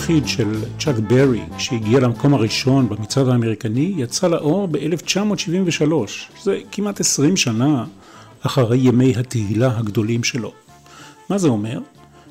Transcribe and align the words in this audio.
היחיד 0.00 0.28
של 0.28 0.64
צ'אק 0.78 0.96
ברי 0.98 1.40
שהגיע 1.58 2.00
למקום 2.00 2.34
הראשון 2.34 2.88
במצעד 2.88 3.28
האמריקני 3.28 3.94
יצא 3.96 4.28
לאור 4.28 4.68
ב-1973, 4.68 5.92
זה 6.42 6.58
כמעט 6.72 7.00
20 7.00 7.36
שנה 7.36 7.84
אחרי 8.40 8.78
ימי 8.78 9.14
התהילה 9.16 9.78
הגדולים 9.78 10.24
שלו. 10.24 10.52
מה 11.28 11.38
זה 11.38 11.48
אומר? 11.48 11.80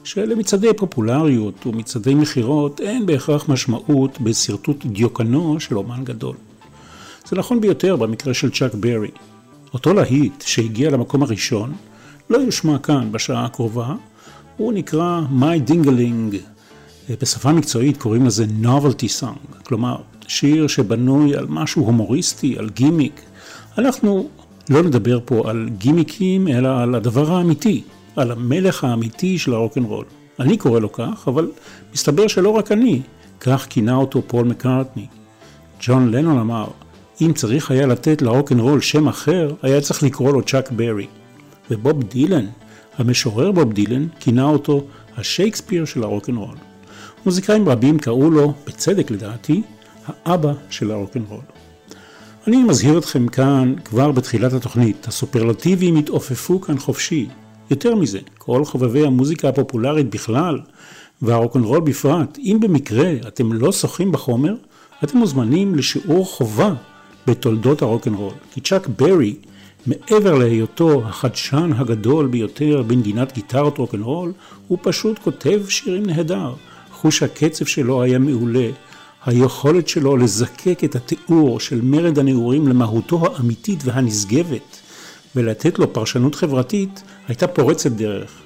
שלמצעדי 0.04 0.68
פופולריות 0.78 1.68
ומצעדי 1.68 2.14
מכירות 2.14 2.82
אין 2.82 3.06
בהכרח 3.06 3.50
משמעות 3.50 4.22
בשרטוט 4.22 4.86
דיוקנו 4.86 5.60
של 5.60 5.78
אומן 5.78 6.04
גדול. 6.04 6.36
זה 7.28 7.36
נכון 7.36 7.62
ביותר 7.62 7.96
במקרה 7.96 8.34
של 8.34 8.52
צ'אק 8.52 8.74
ברי. 8.74 9.12
אותו 9.74 9.94
להיט 9.94 10.44
שהגיע 10.46 10.90
למקום 10.90 11.24
הראשון 11.24 11.74
לא 12.30 12.38
יושמע 12.38 12.78
כאן 12.78 13.12
בשעה 13.12 13.46
הקרובה, 13.46 13.94
הוא 14.58 14.74
נקרא 14.74 15.22
My 15.40 15.70
Ding-a-Ling, 15.70 16.36
בשפה 17.22 17.52
מקצועית 17.54 17.98
קוראים 17.98 18.26
לזה 18.26 18.46
novelty 18.64 19.22
song, 19.22 19.64
כלומר 19.64 19.96
שיר 20.28 20.68
שבנוי 20.68 21.36
על 21.36 21.46
משהו 21.50 21.86
הומוריסטי, 21.86 22.58
על 22.58 22.70
גימיק. 22.70 23.22
אנחנו 23.78 24.30
לא 24.70 24.84
נדבר 24.84 25.20
פה 25.26 25.50
על 25.50 25.70
גימיקים, 25.78 26.48
אלא 26.48 26.80
על 26.80 26.96
הדבר 26.96 27.32
האמיתי, 27.32 27.84
על 28.16 28.32
המלך 28.32 28.84
האמיתי 28.84 29.38
של 29.38 29.54
הרוקנרול. 29.54 30.06
אני 30.40 30.58
קורא 30.58 30.80
לו 30.80 30.92
כך, 30.92 31.28
אבל 31.28 31.52
מסתבר 31.94 32.28
שלא 32.28 32.50
רק 32.50 32.72
אני, 32.72 33.02
כך 33.40 33.68
כינה 33.70 33.96
אותו 33.96 34.22
פול 34.28 34.46
מקארטני. 34.46 35.06
ג'ון 35.82 36.12
לנון 36.12 36.40
אמר, 36.40 36.68
אם 37.22 37.32
צריך 37.36 37.72
היה 37.72 37.88
לתת 37.88 38.22
לרוקנרול 38.22 38.82
שם 38.82 39.08
אחר, 39.08 39.54
היה 39.62 39.82
צריך 39.82 40.04
לקרוא 40.04 40.34
לו 40.34 40.42
צ'אק 40.42 40.72
ברי. 40.72 41.08
ובוב 41.72 42.04
דילן, 42.04 42.46
המשורר 42.98 43.52
בוב 43.52 43.74
דילן, 43.74 44.08
כינה 44.20 44.44
אותו 44.44 44.86
השייקספיר 45.18 45.86
של 45.86 46.04
הרוקנרול. 46.04 46.69
מוזיקאים 47.26 47.70
רבים 47.70 48.00
קראו 48.00 48.32
לו, 48.32 48.54
בצדק 48.68 49.12
לדעתי, 49.12 49.62
האבא 50.08 50.54
של 50.70 50.92
הרוקנרול. 50.92 51.42
אני 52.48 52.64
מזהיר 52.64 52.98
אתכם 52.98 53.28
כאן 53.28 53.74
כבר 53.86 54.12
בתחילת 54.12 54.54
התוכנית, 54.54 55.08
הסופרלטיבים 55.08 55.96
התעופפו 55.96 56.62
כאן 56.62 56.80
חופשי. 56.80 57.28
יותר 57.72 57.96
מזה, 57.96 58.20
כל 58.38 58.66
חובבי 58.66 59.06
המוזיקה 59.06 59.50
הפופולרית 59.50 60.10
בכלל, 60.10 60.60
והרוקנרול 61.22 61.80
בפרט, 61.80 62.38
אם 62.38 62.58
במקרה 62.62 63.12
אתם 63.28 63.54
לא 63.54 63.72
שוחים 63.72 64.12
בחומר, 64.12 64.56
אתם 65.04 65.18
מוזמנים 65.18 65.76
לשיעור 65.76 66.26
חובה 66.26 66.74
בתולדות 67.28 67.82
הרוקנרול. 67.82 68.34
כי 68.52 68.62
צ'אק 68.62 68.88
ברי, 68.88 69.36
מעבר 69.86 70.34
להיותו 70.34 71.02
החדשן 71.06 71.72
הגדול 71.78 72.28
ביותר 72.28 72.84
בנגינת 72.88 73.34
גיטרות 73.34 73.78
רוקנרול, 73.78 74.32
הוא 74.68 74.78
פשוט 74.82 75.20
כותב 75.20 75.62
שירים 75.70 76.06
נהדר. 76.06 76.54
חוש 77.02 77.24
הקצב 77.24 77.66
שלו 77.66 78.02
היה 78.02 78.20
מעולה, 78.20 78.70
היכולת 79.26 79.88
שלו 79.88 80.18
לזקק 80.18 80.84
את 80.84 80.96
התיאור 80.96 81.60
של 81.60 81.82
מרד 81.82 82.20
הנעורים 82.20 82.68
למהותו 82.68 83.26
האמיתית 83.26 83.80
והנשגבת, 83.84 84.80
ולתת 85.36 85.80
לו 85.80 85.94
פרשנות 85.94 86.36
חברתית, 86.36 87.04
הייתה 87.28 87.48
פורצת 87.48 87.92
דרך. 87.92 88.42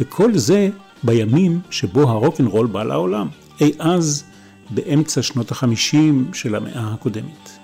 וכל 0.00 0.38
זה 0.38 0.68
בימים 1.02 1.60
שבו 1.70 2.00
הרוקנרול 2.00 2.66
בא 2.66 2.82
לעולם, 2.82 3.28
אי 3.60 3.72
אז 3.78 4.24
באמצע 4.70 5.22
שנות 5.22 5.50
החמישים 5.50 6.30
של 6.32 6.54
המאה 6.54 6.92
הקודמת. 6.94 7.57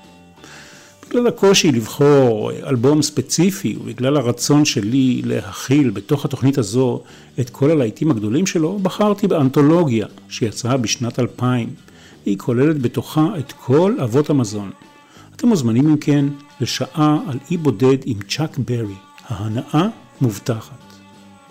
בגלל 1.14 1.26
הקושי 1.26 1.72
לבחור 1.72 2.52
אלבום 2.66 3.02
ספציפי 3.02 3.76
ובגלל 3.80 4.16
הרצון 4.16 4.64
שלי 4.64 5.22
להכיל 5.24 5.90
בתוך 5.90 6.24
התוכנית 6.24 6.58
הזו 6.58 7.00
את 7.40 7.50
כל 7.50 7.70
הלהיטים 7.70 8.10
הגדולים 8.10 8.46
שלו, 8.46 8.78
בחרתי 8.78 9.26
באנתולוגיה 9.28 10.06
שיצאה 10.28 10.76
בשנת 10.76 11.18
2000. 11.18 11.68
היא 12.26 12.38
כוללת 12.38 12.82
בתוכה 12.82 13.26
את 13.38 13.52
כל 13.52 13.96
אבות 14.02 14.30
המזון. 14.30 14.70
אתם 15.36 15.48
מוזמנים 15.48 15.88
אם 15.88 15.96
כן 15.96 16.24
לשעה 16.60 17.18
על 17.28 17.38
אי 17.50 17.56
בודד 17.56 17.98
עם 18.04 18.18
צ'אק 18.28 18.58
ברי. 18.58 18.94
ההנאה 19.28 19.88
מובטחת. 20.20 20.94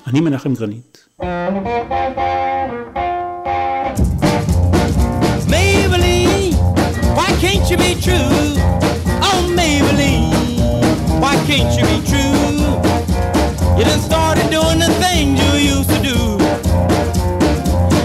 אני 0.07 0.21
מנחם 0.21 0.53
גרנית. 0.53 1.07
Maybelline, 5.53 6.55
why 7.17 7.29
can't 7.41 7.65
you 7.71 7.77
be 7.77 7.91
true? 8.05 8.82
Can't 11.55 11.77
you 11.77 11.85
be 11.85 12.01
true? 12.09 12.65
You 13.77 13.83
done 13.85 13.99
started 13.99 14.49
doing 14.49 14.79
the 14.79 14.89
things 14.97 15.37
you 15.37 15.77
used 15.77 15.89
to 15.91 16.01
do. 16.01 16.17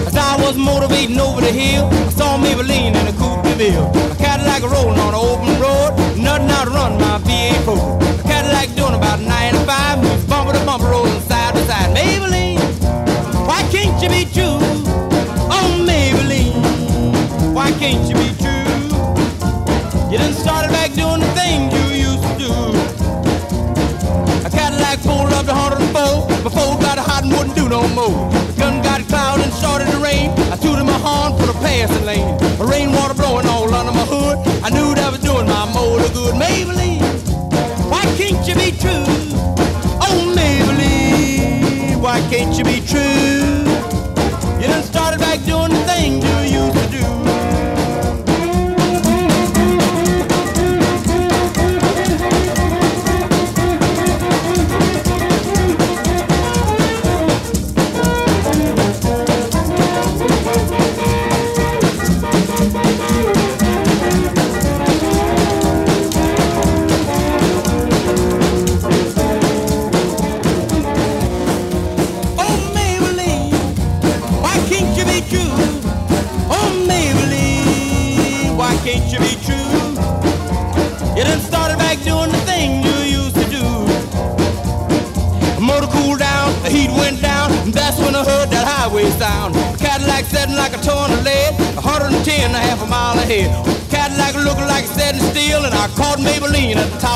As 0.05 0.15
I 0.15 0.37
was 0.39 0.55
motivating 0.55 1.19
over 1.19 1.41
the 1.41 1.51
hill, 1.51 1.89
I 1.89 2.09
saw 2.09 2.37
Maybelline 2.37 2.93
in 2.93 3.07
a 3.07 3.13
coupe 3.17 3.41
de 3.41 3.55
ville. 3.55 3.89
A 4.11 4.15
Cadillac 4.17 4.61
rolling 4.61 4.99
on 4.99 5.15
an 5.15 5.19
open 5.19 5.59
road, 5.59 5.97
nothing 6.15 6.51
out 6.51 6.65
to 6.65 6.69
run 6.69 6.93
my 7.01 7.17
V8 7.25 8.19
A 8.19 8.23
Cadillac 8.29 8.69
doing 8.75 8.93
about 8.93 9.19
95, 9.19 10.03
moves 10.03 10.25
bumper 10.27 10.53
to 10.53 10.63
bumper, 10.63 10.85
rolling 10.85 11.19
side 11.21 11.55
to 11.55 11.65
side. 11.65 11.89
Maybelline, 11.97 12.61
why 13.47 13.63
can't 13.71 13.99
you 13.99 14.09
be 14.09 14.25
true? 14.31 14.61
Oh, 15.49 15.73
Maybelline, 15.89 16.53
why 17.55 17.71
can't 17.81 18.07
you 18.07 18.13
be 18.13 18.29
true? 18.37 18.69
You 20.11 20.19
done 20.19 20.33
started 20.33 20.69
back 20.69 20.93
doing 20.93 21.21
the 21.21 21.31
things 21.33 21.78
pulled 25.09 25.33
up 25.33 25.45
to 25.45 25.51
104 25.51 26.43
before 26.43 26.77
got 26.79 26.99
hot 26.99 27.23
and 27.23 27.31
wouldn't 27.33 27.55
do 27.55 27.67
no 27.67 27.87
more. 27.89 28.38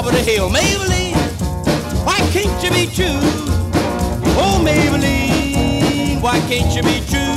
Hill. 0.01 0.49
Maybelline, 0.49 1.15
why 2.07 2.19
can't 2.33 2.63
you 2.63 2.71
be 2.71 2.85
true? 2.97 3.21
Oh, 4.41 4.57
Maybelline, 4.67 6.21
why 6.21 6.39
can't 6.49 6.71
you 6.75 6.83
be 6.83 6.97
true? 7.11 7.35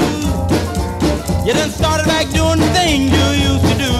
You 1.46 1.52
done 1.52 1.70
started 1.70 2.06
back 2.06 2.26
doing 2.38 2.60
the 2.64 2.70
things 2.78 3.12
you 3.16 3.26
used 3.48 3.66
to 3.70 3.76
do. 3.84 3.92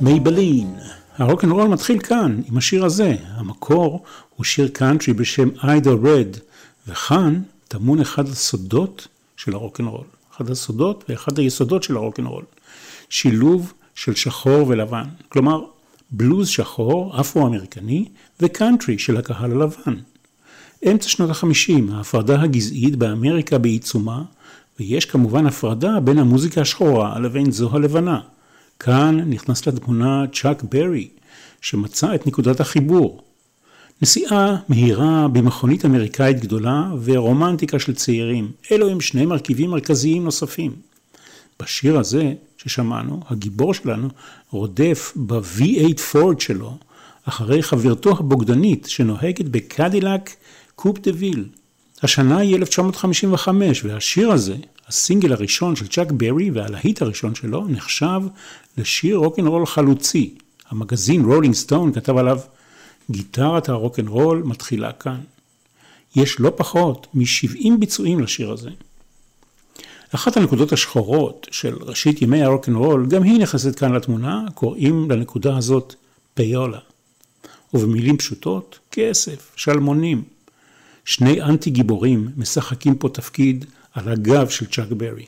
מייבלין. 0.00 0.74
הרוקנרול 1.18 1.68
מתחיל 1.68 1.98
כאן, 1.98 2.40
עם 2.48 2.56
השיר 2.56 2.84
הזה. 2.84 3.14
המקור 3.36 4.02
הוא 4.36 4.44
שיר 4.44 4.68
קאנטרי 4.68 5.12
בשם 5.12 5.48
איידה 5.62 5.90
רד, 5.90 6.36
וכאן 6.88 7.42
טמון 7.78 8.00
אחד 8.00 8.28
הסודות 8.28 9.08
של 9.36 9.54
הרוקנרול. 9.54 10.04
אחד 10.36 10.50
הסודות 10.50 11.04
ואחד 11.08 11.38
היסודות 11.38 11.82
של 11.82 11.96
הרוקנרול. 11.96 12.44
שילוב 13.08 13.72
של 13.94 14.14
שחור 14.14 14.68
ולבן. 14.68 15.04
כלומר, 15.28 15.64
בלוז 16.10 16.48
שחור, 16.48 17.20
אפרו-אמריקני, 17.20 18.08
וקאנטרי 18.40 18.98
של 18.98 19.16
הקהל 19.16 19.52
הלבן. 19.52 19.94
אמצע 20.90 21.08
שנות 21.08 21.30
החמישים, 21.30 21.90
ההפרדה 21.90 22.42
הגזעית 22.42 22.96
באמריקה 22.96 23.58
בעיצומה, 23.58 24.22
ויש 24.80 25.04
כמובן 25.04 25.46
הפרדה 25.46 26.00
בין 26.00 26.18
המוזיקה 26.18 26.60
השחורה 26.60 27.18
לבין 27.18 27.50
זו 27.50 27.70
הלבנה. 27.72 28.20
כאן 28.78 29.20
נכנס 29.26 29.66
לתמונה 29.66 30.24
צ'אק 30.32 30.62
ברי, 30.62 31.08
שמצא 31.60 32.14
את 32.14 32.26
נקודת 32.26 32.60
החיבור. 32.60 33.22
נסיעה 34.02 34.56
מהירה 34.68 35.28
במכונית 35.28 35.84
אמריקאית 35.84 36.40
גדולה 36.40 36.90
ורומנטיקה 37.04 37.78
של 37.78 37.94
צעירים, 37.94 38.50
אלו 38.72 38.88
הם 38.88 39.00
שני 39.00 39.26
מרכיבים 39.26 39.70
מרכזיים 39.70 40.24
נוספים. 40.24 40.72
בשיר 41.62 41.98
הזה 41.98 42.32
ששמענו, 42.58 43.20
הגיבור 43.28 43.74
שלנו 43.74 44.08
רודף 44.50 45.12
ב-V8 45.16 45.98
פורד 46.12 46.40
שלו 46.40 46.76
אחרי 47.24 47.62
חברתו 47.62 48.10
הבוגדנית 48.10 48.86
שנוהגת 48.88 49.48
בקדילק 49.48 50.30
קופ 50.74 50.98
דה 50.98 51.10
ויל. 51.14 51.44
השנה 52.02 52.38
היא 52.38 52.56
1955 52.56 53.84
והשיר 53.84 54.30
הזה, 54.30 54.56
הסינגל 54.88 55.32
הראשון 55.32 55.76
של 55.76 55.86
צ'אק 55.86 56.12
ברי 56.12 56.50
והלהיט 56.50 57.02
הראשון 57.02 57.34
שלו, 57.34 57.68
נחשב 57.68 58.20
לשיר 58.78 59.16
רוקנרול 59.16 59.66
חלוצי. 59.66 60.34
המגזין 60.70 61.24
רולינג 61.24 61.54
סטון 61.54 61.92
כתב 61.92 62.16
עליו 62.16 62.38
גיטרת 63.10 63.68
הרוקנרול 63.68 64.42
מתחילה 64.42 64.92
כאן. 64.92 65.20
יש 66.16 66.40
לא 66.40 66.52
פחות 66.56 67.06
מ-70 67.14 67.68
ביצועים 67.78 68.20
לשיר 68.20 68.50
הזה. 68.50 68.70
אחת 70.14 70.36
הנקודות 70.36 70.72
השחורות 70.72 71.46
של 71.50 71.76
ראשית 71.80 72.22
ימי 72.22 72.42
הרוקנרול, 72.42 73.06
גם 73.06 73.22
היא 73.22 73.40
נכנסת 73.40 73.78
כאן 73.78 73.92
לתמונה, 73.92 74.44
קוראים 74.54 75.10
לנקודה 75.10 75.56
הזאת 75.56 75.94
payola. 76.34 76.78
ובמילים 77.74 78.16
פשוטות, 78.16 78.78
כסף, 78.90 79.52
שלמונים. 79.56 80.22
שני 81.04 81.42
אנטי 81.42 81.70
גיבורים 81.70 82.28
משחקים 82.36 82.94
פה 82.94 83.08
תפקיד 83.08 83.64
על 83.92 84.08
הגב 84.08 84.48
של 84.48 84.66
צ'אק 84.66 84.88
ברי. 84.92 85.26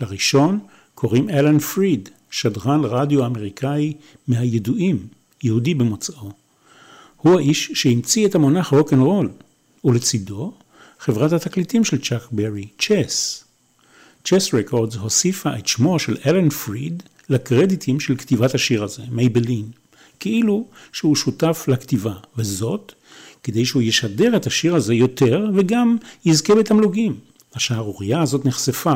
לראשון 0.00 0.58
קוראים 0.94 1.30
אלן 1.30 1.58
פריד, 1.58 2.08
שדרן 2.30 2.80
רדיו 2.84 3.26
אמריקאי 3.26 3.92
מהידועים, 4.28 5.06
יהודי 5.42 5.74
במוצאו. 5.74 6.45
הוא 7.16 7.38
האיש 7.38 7.70
שהמציא 7.74 8.26
את 8.26 8.34
המונח 8.34 8.72
רוקנרול, 8.72 9.30
ולצידו 9.84 10.52
חברת 10.98 11.32
התקליטים 11.32 11.84
של 11.84 12.02
צ'אק 12.02 12.22
ברי, 12.30 12.68
צ'ס. 12.78 13.44
צ'ס 14.24 14.54
רקורדס 14.54 14.94
הוסיפה 14.94 15.56
את 15.58 15.66
שמו 15.66 15.98
של 15.98 16.16
אלן 16.26 16.50
פריד 16.50 17.02
לקרדיטים 17.28 18.00
של 18.00 18.16
כתיבת 18.16 18.54
השיר 18.54 18.84
הזה, 18.84 19.02
מייבלין, 19.10 19.70
כאילו 20.20 20.66
שהוא 20.92 21.16
שותף 21.16 21.64
לכתיבה, 21.68 22.14
וזאת 22.36 22.92
כדי 23.42 23.64
שהוא 23.64 23.82
ישדר 23.82 24.36
את 24.36 24.46
השיר 24.46 24.74
הזה 24.74 24.94
יותר 24.94 25.46
וגם 25.54 25.96
יזכה 26.24 26.54
בתמלוגים. 26.54 27.16
השערורייה 27.54 28.22
הזאת 28.22 28.44
נחשפה. 28.44 28.94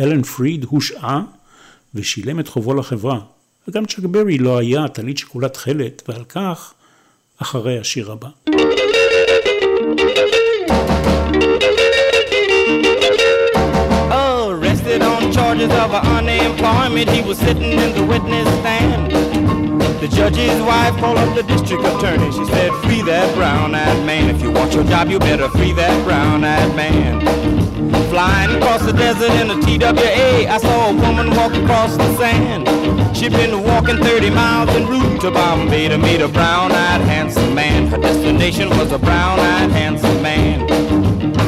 אלן 0.00 0.22
פריד 0.22 0.64
הושעה 0.64 1.22
ושילם 1.94 2.40
את 2.40 2.48
חובו 2.48 2.74
לחברה. 2.74 3.20
וגם 3.68 3.86
צ'אק 3.86 4.04
ברי 4.04 4.38
לא 4.38 4.58
היה 4.58 4.88
טלית 4.88 5.18
שכולה 5.18 5.48
תכלת, 5.48 6.02
ועל 6.08 6.24
כך 6.24 6.74
אחרי 7.41 7.79
השיר 7.79 8.11
הבא. 8.11 8.27
Arrested 14.11 15.01
on 15.01 15.31
charges 15.31 15.71
of 15.83 15.91
unemployment, 16.17 17.09
he 17.09 17.21
was 17.21 17.37
sitting 17.37 17.73
in 17.83 17.91
the 17.97 18.05
witness 18.13 18.47
stand. 18.59 19.11
The 20.01 20.07
judge's 20.07 20.61
wife 20.61 20.95
called 20.97 21.17
up 21.17 21.35
the 21.35 21.43
district 21.43 21.83
attorney. 21.83 22.31
She 22.31 22.45
said, 22.53 22.71
free 22.83 23.01
that 23.01 23.27
brown-eyed 23.35 24.05
man. 24.05 24.29
If 24.33 24.41
you 24.43 24.51
want 24.51 24.73
your 24.73 24.83
job, 24.83 25.09
you 25.09 25.19
better 25.19 25.49
free 25.49 25.73
that 25.73 25.95
brown-eyed 26.05 26.75
man. 26.75 27.58
Flying 28.10 28.56
across 28.56 28.82
the 28.84 28.92
desert 28.92 29.30
in 29.40 29.52
a 29.52 29.54
TWA, 29.62 30.50
I 30.50 30.58
saw 30.58 30.90
a 30.90 30.92
woman 30.92 31.30
walk 31.30 31.54
across 31.54 31.96
the 31.96 32.12
sand. 32.16 32.66
She'd 33.16 33.30
been 33.30 33.62
walking 33.62 33.98
30 33.98 34.30
miles 34.30 34.68
en 34.70 34.88
route 34.88 35.20
to 35.20 35.30
Bombay 35.30 35.86
to 35.86 35.96
meet 35.96 36.20
a 36.20 36.26
brown-eyed 36.26 37.02
handsome 37.02 37.54
man. 37.54 37.86
Her 37.86 37.98
destination 37.98 38.68
was 38.70 38.90
a 38.90 38.98
brown-eyed 38.98 39.70
handsome 39.70 40.20
man. 40.22 40.66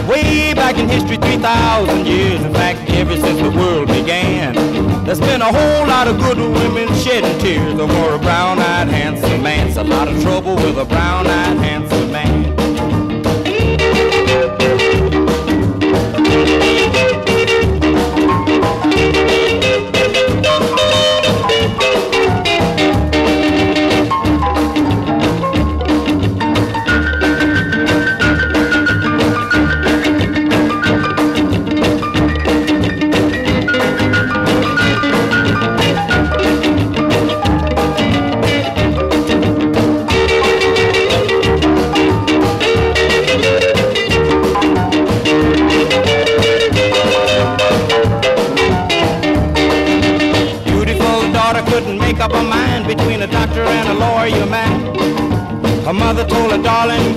Way 0.06 0.54
back 0.54 0.78
in 0.78 0.88
history, 0.88 1.16
3,000 1.16 2.06
years, 2.06 2.40
in 2.40 2.54
fact, 2.54 2.88
ever 2.90 3.16
since 3.16 3.40
the 3.40 3.50
world 3.50 3.88
began. 3.88 4.54
There's 5.04 5.18
been 5.18 5.42
a 5.42 5.52
whole 5.52 5.86
lot 5.88 6.06
of 6.06 6.16
good 6.20 6.38
women 6.38 6.94
shedding 6.94 7.40
tears 7.40 7.80
over 7.80 8.14
a 8.14 8.18
brown-eyed 8.20 8.86
handsome 8.86 9.42
man. 9.42 9.66
It's 9.66 9.78
a 9.78 9.82
lot 9.82 10.06
of 10.06 10.22
trouble 10.22 10.54
with 10.54 10.78
a 10.78 10.84
brown-eyed 10.84 11.56
handsome 11.58 12.12
man. 12.12 12.51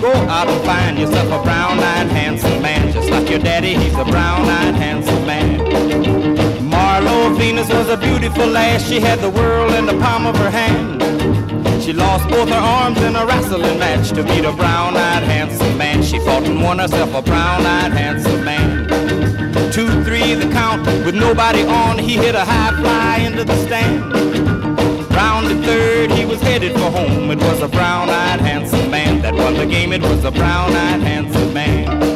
Go 0.01 0.11
out 0.11 0.47
and 0.47 0.65
find 0.65 0.97
yourself 0.97 1.27
a 1.27 1.43
brown-eyed 1.43 2.07
handsome 2.07 2.61
man. 2.61 2.91
Just 2.91 3.09
like 3.09 3.29
your 3.29 3.39
daddy, 3.39 3.75
he's 3.75 3.93
a 3.95 4.05
brown-eyed 4.05 4.75
handsome 4.75 5.25
man. 5.25 5.59
Marlo 6.69 7.35
Venus 7.37 7.69
was 7.69 7.89
a 7.89 7.97
beautiful 7.97 8.47
lass. 8.47 8.87
She 8.87 8.99
had 8.99 9.19
the 9.19 9.29
world 9.29 9.73
in 9.73 9.85
the 9.85 9.97
palm 9.99 10.25
of 10.25 10.35
her 10.37 10.49
hand. 10.49 11.01
She 11.81 11.93
lost 11.93 12.27
both 12.29 12.49
her 12.49 12.55
arms 12.55 12.99
in 13.01 13.15
a 13.15 13.25
wrestling 13.25 13.77
match 13.79 14.09
to 14.09 14.23
meet 14.23 14.45
a 14.45 14.51
brown-eyed 14.51 15.23
handsome 15.23 15.77
man. 15.77 16.01
She 16.03 16.19
fought 16.19 16.43
and 16.43 16.61
won 16.61 16.79
herself 16.79 17.13
a 17.13 17.21
brown-eyed 17.21 17.91
handsome 17.91 18.43
man. 18.43 18.87
Two, 19.71 20.03
three, 20.03 20.33
the 20.33 20.49
count 20.51 20.85
with 21.05 21.15
nobody 21.15 21.63
on. 21.63 21.99
He 21.99 22.13
hit 22.15 22.33
a 22.33 22.45
high 22.45 22.75
fly 22.81 23.17
into 23.17 23.43
the 23.43 23.55
stand. 23.65 24.01
Round 25.11 25.47
the 25.47 25.61
third, 25.63 26.11
he 26.11 26.25
was 26.25 26.41
headed 26.41 26.73
for 26.73 26.89
home. 26.91 27.29
It 27.31 27.39
was 27.39 27.61
a 27.61 27.67
brown-eyed 27.67 28.41
handsome 28.41 28.84
that 29.25 29.33
won 29.33 29.55
the 29.55 29.65
game. 29.65 29.91
It 29.91 30.03
was 30.03 30.23
a 30.23 30.31
brown-eyed 30.31 31.01
handsome 31.01 31.51
man. 31.51 32.14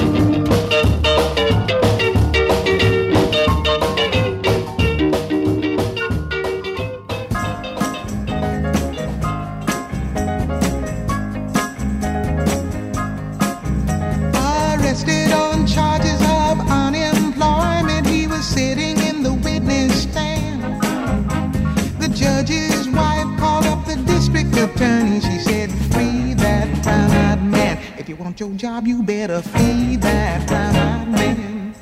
Your 28.40 28.52
job, 28.52 28.88
you 28.88 29.04
better 29.04 29.42
feed 29.42 30.02
that 30.02 30.48
brown-eyed 30.48 31.10
man. 31.10 31.74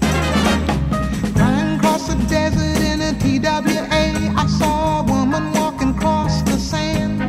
Crying 1.36 1.78
across 1.78 2.08
the 2.08 2.16
desert 2.28 2.82
in 2.82 3.02
a 3.02 3.14
TWA, 3.20 4.34
I 4.36 4.48
saw 4.58 5.02
a 5.02 5.04
woman 5.04 5.52
walking 5.52 5.90
across 5.90 6.42
the 6.44 6.58
sand. 6.58 7.20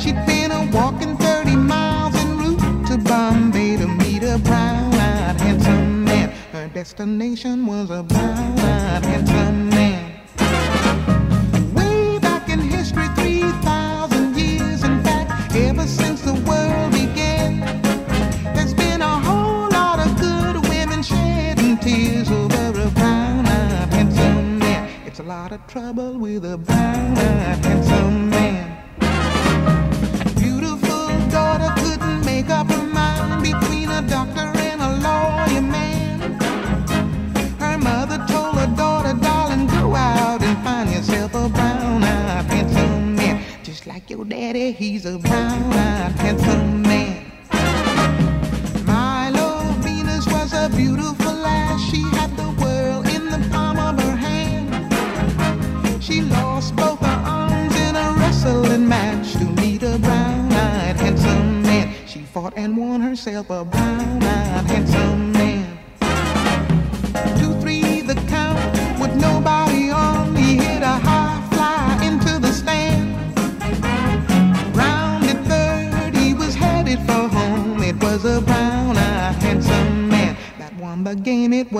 She'd 0.00 0.16
been 0.26 0.50
a 0.50 0.68
walking 0.72 1.16
30 1.16 1.54
miles 1.54 2.14
en 2.16 2.38
route 2.38 2.86
to 2.88 2.98
Bombay 2.98 3.76
to 3.76 3.86
meet 3.86 4.24
a 4.24 4.38
brown-eyed 4.38 5.40
handsome 5.40 6.04
man. 6.04 6.30
Her 6.52 6.68
destination 6.68 7.66
was 7.66 7.90
a 7.90 8.02
brown-eyed 8.02 9.04
handsome 9.04 9.68
man. 9.68 10.09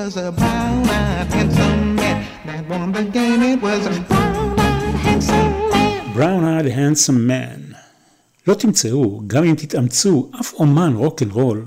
Was 0.00 0.16
a 0.16 0.32
brown-eyed, 0.40 1.28
handsome 1.38 1.94
man 2.00 2.18
that 2.46 2.62
won 2.70 2.88
the 2.98 3.04
game. 3.16 3.42
It 3.52 3.60
was 3.66 3.82
a 3.92 3.94
brown-eyed, 4.10 4.94
handsome 5.06 5.52
man. 5.72 6.14
Brown-eyed 6.18 6.68
handsome 6.80 7.26
man. 7.26 7.74
לא 8.46 8.54
תמצאו, 8.54 9.22
גם 9.26 9.44
אם 9.44 9.54
תתאמצו, 9.54 10.30
אף 10.40 10.52
אומן 10.52 10.92
רוקנרול 10.94 11.64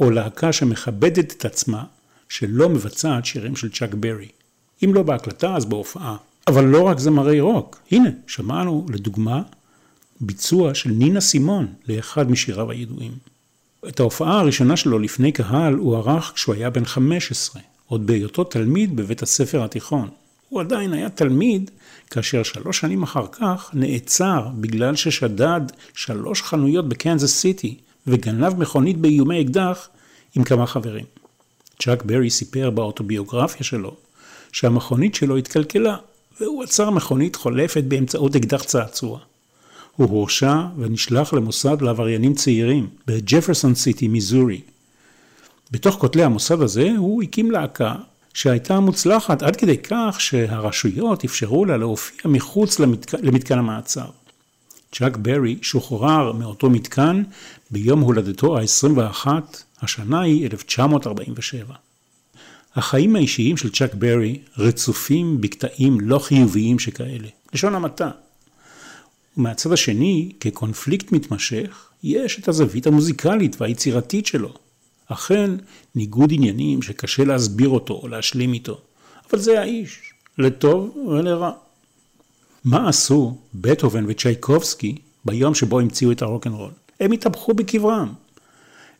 או 0.00 0.10
להקה 0.10 0.52
שמכבדת 0.52 1.32
את 1.32 1.44
עצמה, 1.44 1.84
שלא 2.28 2.68
מבצעת 2.68 3.24
שירים 3.24 3.56
של 3.56 3.70
צ'אק 3.70 3.94
ברי. 3.94 4.28
אם 4.84 4.94
לא 4.94 5.02
בהקלטה, 5.02 5.56
אז 5.56 5.64
בהופעה. 5.64 6.16
אבל 6.46 6.64
לא 6.64 6.82
רק 6.82 6.98
זמרי 6.98 7.40
רוק. 7.40 7.80
הנה, 7.90 8.10
שמענו, 8.26 8.86
לדוגמה, 8.88 9.42
ביצוע 10.20 10.74
של 10.74 10.90
נינה 10.90 11.20
סימון 11.20 11.66
לאחד 11.88 12.30
משיריו 12.30 12.70
הידועים. 12.70 13.12
את 13.88 14.00
ההופעה 14.00 14.40
הראשונה 14.40 14.76
שלו 14.76 14.98
לפני 14.98 15.32
קהל 15.32 15.74
הוא 15.74 15.96
ערך 15.96 16.32
כשהוא 16.34 16.54
היה 16.54 16.70
בן 16.70 16.84
15, 16.84 17.62
עוד 17.86 18.06
בהיותו 18.06 18.44
תלמיד 18.44 18.96
בבית 18.96 19.22
הספר 19.22 19.64
התיכון. 19.64 20.08
הוא 20.48 20.60
עדיין 20.60 20.92
היה 20.92 21.10
תלמיד 21.10 21.70
כאשר 22.10 22.42
שלוש 22.42 22.80
שנים 22.80 23.02
אחר 23.02 23.26
כך 23.32 23.70
נעצר 23.74 24.48
בגלל 24.60 24.96
ששדד 24.96 25.60
שלוש 25.94 26.42
חנויות 26.42 26.88
בקנזס 26.88 27.34
סיטי 27.34 27.76
וגנב 28.06 28.58
מכונית 28.58 28.96
באיומי 28.96 29.42
אקדח 29.42 29.88
עם 30.34 30.44
כמה 30.44 30.66
חברים. 30.66 31.04
צ'אק 31.78 32.02
ברי 32.02 32.30
סיפר 32.30 32.70
באוטוביוגרפיה 32.70 33.64
שלו 33.64 33.96
שהמכונית 34.52 35.14
שלו 35.14 35.36
התקלקלה 35.36 35.96
והוא 36.40 36.62
עצר 36.62 36.90
מכונית 36.90 37.36
חולפת 37.36 37.84
באמצעות 37.84 38.36
אקדח 38.36 38.62
צעצוע. 38.62 39.18
הוא 39.96 40.10
הורשע 40.10 40.62
ונשלח 40.78 41.32
למוסד 41.32 41.82
לעבריינים 41.82 42.34
צעירים 42.34 42.88
בג'פרסון 43.06 43.74
סיטי, 43.74 44.08
מיזורי. 44.08 44.60
בתוך 45.70 45.96
כותלי 45.96 46.22
המוסד 46.22 46.62
הזה 46.62 46.90
הוא 46.98 47.22
הקים 47.22 47.50
להקה 47.50 47.94
שהייתה 48.34 48.80
מוצלחת 48.80 49.42
עד 49.42 49.56
כדי 49.56 49.78
כך 49.78 50.16
שהרשויות 50.18 51.24
אפשרו 51.24 51.64
לה 51.64 51.76
להופיע 51.76 52.30
מחוץ 52.30 52.78
למתק... 52.78 53.14
למתקן 53.14 53.58
המעצר. 53.58 54.06
צ'אק 54.92 55.16
ברי 55.16 55.58
שוחרר 55.62 56.32
מאותו 56.32 56.70
מתקן 56.70 57.22
ביום 57.70 58.00
הולדתו 58.00 58.58
ה-21, 58.58 59.26
השנה 59.82 60.20
היא 60.20 60.46
1947. 60.46 61.74
החיים 62.76 63.16
האישיים 63.16 63.56
של 63.56 63.72
צ'אק 63.72 63.94
ברי 63.94 64.38
רצופים 64.58 65.40
בקטעים 65.40 66.00
לא 66.00 66.18
חיוביים 66.18 66.78
שכאלה, 66.78 67.28
לשון 67.52 67.74
המעטה. 67.74 68.10
ומהצד 69.36 69.72
השני, 69.72 70.32
כקונפליקט 70.40 71.12
מתמשך, 71.12 71.88
יש 72.02 72.38
את 72.38 72.48
הזווית 72.48 72.86
המוזיקלית 72.86 73.56
והיצירתית 73.60 74.26
שלו. 74.26 74.65
אכן, 75.06 75.50
ניגוד 75.94 76.30
עניינים 76.32 76.82
שקשה 76.82 77.24
להסביר 77.24 77.68
אותו 77.68 77.94
או 77.94 78.08
להשלים 78.08 78.52
איתו, 78.52 78.80
אבל 79.30 79.38
זה 79.38 79.60
האיש, 79.60 79.98
לטוב 80.38 80.96
ולרע. 80.96 81.52
מה 82.64 82.88
עשו 82.88 83.36
בטהובן 83.54 84.04
וצ'ייקובסקי 84.08 84.94
ביום 85.24 85.54
שבו 85.54 85.80
המציאו 85.80 86.12
את 86.12 86.22
הרוקנרול? 86.22 86.70
הם 87.00 87.12
התהפכו 87.12 87.54
בקברם. 87.54 88.12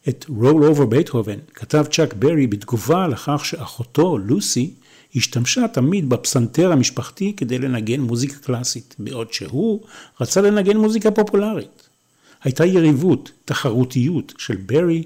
את 0.08 0.25
Roll 0.28 0.75
Over 0.75 0.84
בטהובן 0.88 1.38
כתב 1.54 1.84
צ'אק 1.90 2.14
ברי 2.14 2.46
בתגובה 2.46 3.08
לכך 3.08 3.44
שאחותו, 3.44 4.18
לוסי, 4.18 4.75
השתמשה 5.16 5.68
תמיד 5.68 6.08
בפסנתר 6.08 6.72
המשפחתי 6.72 7.32
כדי 7.36 7.58
לנגן 7.58 8.00
מוזיקה 8.00 8.34
קלאסית, 8.38 8.94
בעוד 8.98 9.32
שהוא 9.32 9.80
רצה 10.20 10.40
לנגן 10.40 10.76
מוזיקה 10.76 11.10
פופולרית. 11.10 11.88
הייתה 12.42 12.64
יריבות, 12.64 13.30
תחרותיות 13.44 14.32
של 14.38 14.56
ברי 14.56 15.02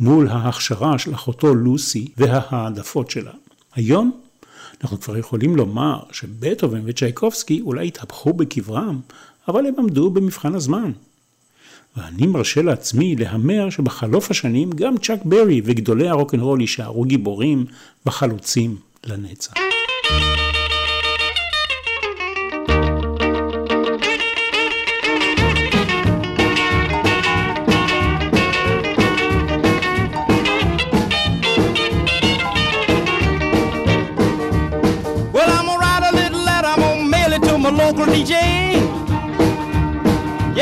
מול 0.00 0.28
ההכשרה 0.28 0.98
של 0.98 1.14
אחותו 1.14 1.54
לוסי 1.54 2.08
וההעדפות 2.16 3.10
שלה. 3.10 3.32
היום 3.74 4.20
אנחנו 4.82 5.00
כבר 5.00 5.16
יכולים 5.16 5.56
לומר 5.56 6.00
שבטהובן 6.12 6.80
וצ'ייקובסקי 6.84 7.60
אולי 7.60 7.86
התהפכו 7.86 8.32
בקברם, 8.32 9.00
אבל 9.48 9.66
הם 9.66 9.74
עמדו 9.78 10.10
במבחן 10.10 10.54
הזמן. 10.54 10.92
ואני 11.96 12.26
מרשה 12.26 12.62
לעצמי 12.62 13.16
להמר 13.16 13.70
שבחלוף 13.70 14.30
השנים 14.30 14.70
גם 14.70 14.98
צ'אק 14.98 15.20
ברי 15.24 15.60
וגדולי 15.64 16.08
הרוקנרול 16.08 16.60
יישארו 16.60 17.04
גיבורים 17.04 17.64
וחלוצים 18.06 18.76
לנצח. 19.06 19.69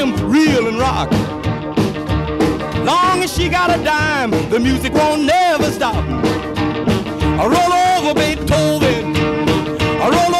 him 0.00 0.30
reel 0.30 0.66
and 0.66 0.78
rock. 0.78 1.10
Long 2.84 3.22
as 3.22 3.36
she 3.36 3.48
got 3.50 3.68
a 3.70 3.82
dime, 3.84 4.30
the 4.48 4.58
music 4.58 4.94
won't 4.94 5.24
never 5.24 5.70
stop. 5.70 6.02
I 7.40 7.44
roll 7.54 7.72
over 7.72 8.14
Beethoven, 8.14 9.12
Roll 10.00 10.34
Over 10.34 10.39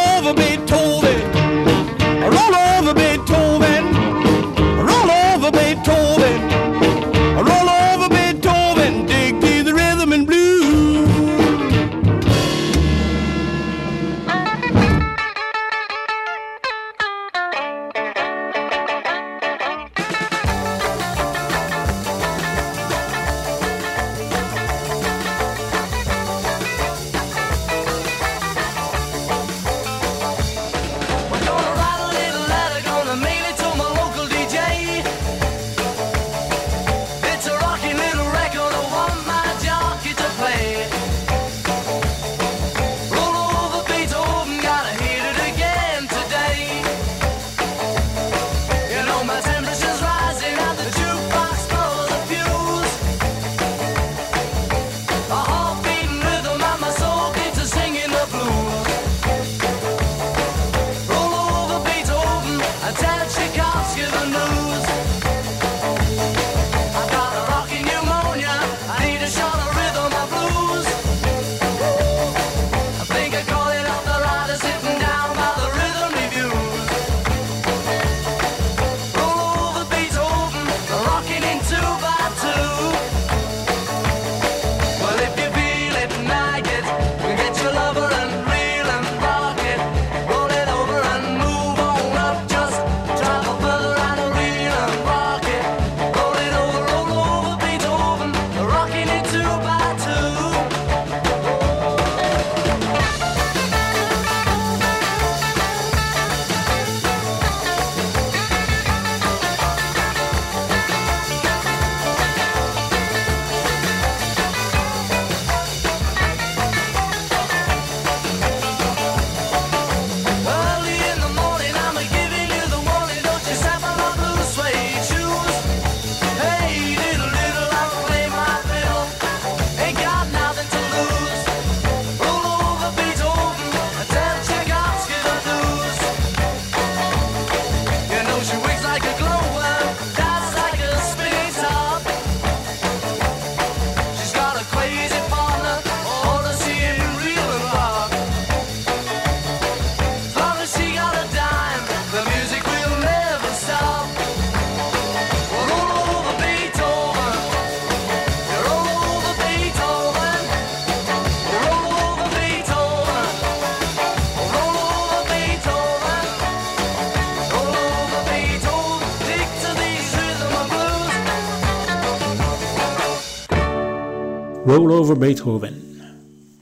Beethoven. 174.66 176.02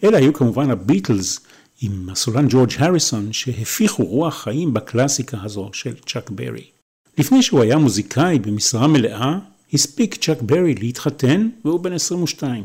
אלה 0.04 0.18
היו 0.18 0.32
כמובן 0.32 0.70
הביטלס 0.70 1.40
עם 1.82 2.08
הסולן 2.08 2.46
ג'ורג' 2.48 2.70
הריסון 2.78 3.32
שהפיחו 3.32 4.04
רוח 4.04 4.34
חיים 4.42 4.74
בקלאסיקה 4.74 5.38
הזו 5.42 5.70
של 5.72 5.94
צ'אק 6.06 6.30
ברי. 6.30 6.64
לפני 7.18 7.42
שהוא 7.42 7.60
היה 7.60 7.78
מוזיקאי 7.78 8.38
במשרה 8.38 8.86
מלאה, 8.86 9.38
הספיק 9.72 10.14
צ'אק 10.14 10.42
ברי 10.42 10.74
להתחתן 10.74 11.48
והוא 11.64 11.80
בן 11.80 11.92
22. 11.92 12.64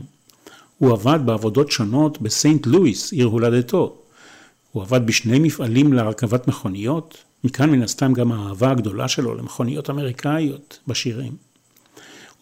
הוא 0.78 0.92
עבד 0.92 1.20
בעבודות 1.26 1.72
שונות 1.72 2.22
בסנט 2.22 2.66
לואיס, 2.66 3.12
עיר 3.12 3.28
הולדתו. 3.28 3.98
הוא 4.72 4.84
עבד 4.84 5.06
בשני 5.06 5.40
מפעלים 5.40 5.94
להרכבת 5.94 6.48
מכוניות, 6.48 7.18
מכאן 7.44 7.70
מן 7.70 7.82
הסתם 7.82 8.14
גם 8.14 8.32
האהבה 8.32 8.72
הגדולה 8.72 9.08
שלו 9.08 9.36
למכוניות 9.36 9.90
אמריקאיות 9.90 10.80
בשירים. 10.88 11.53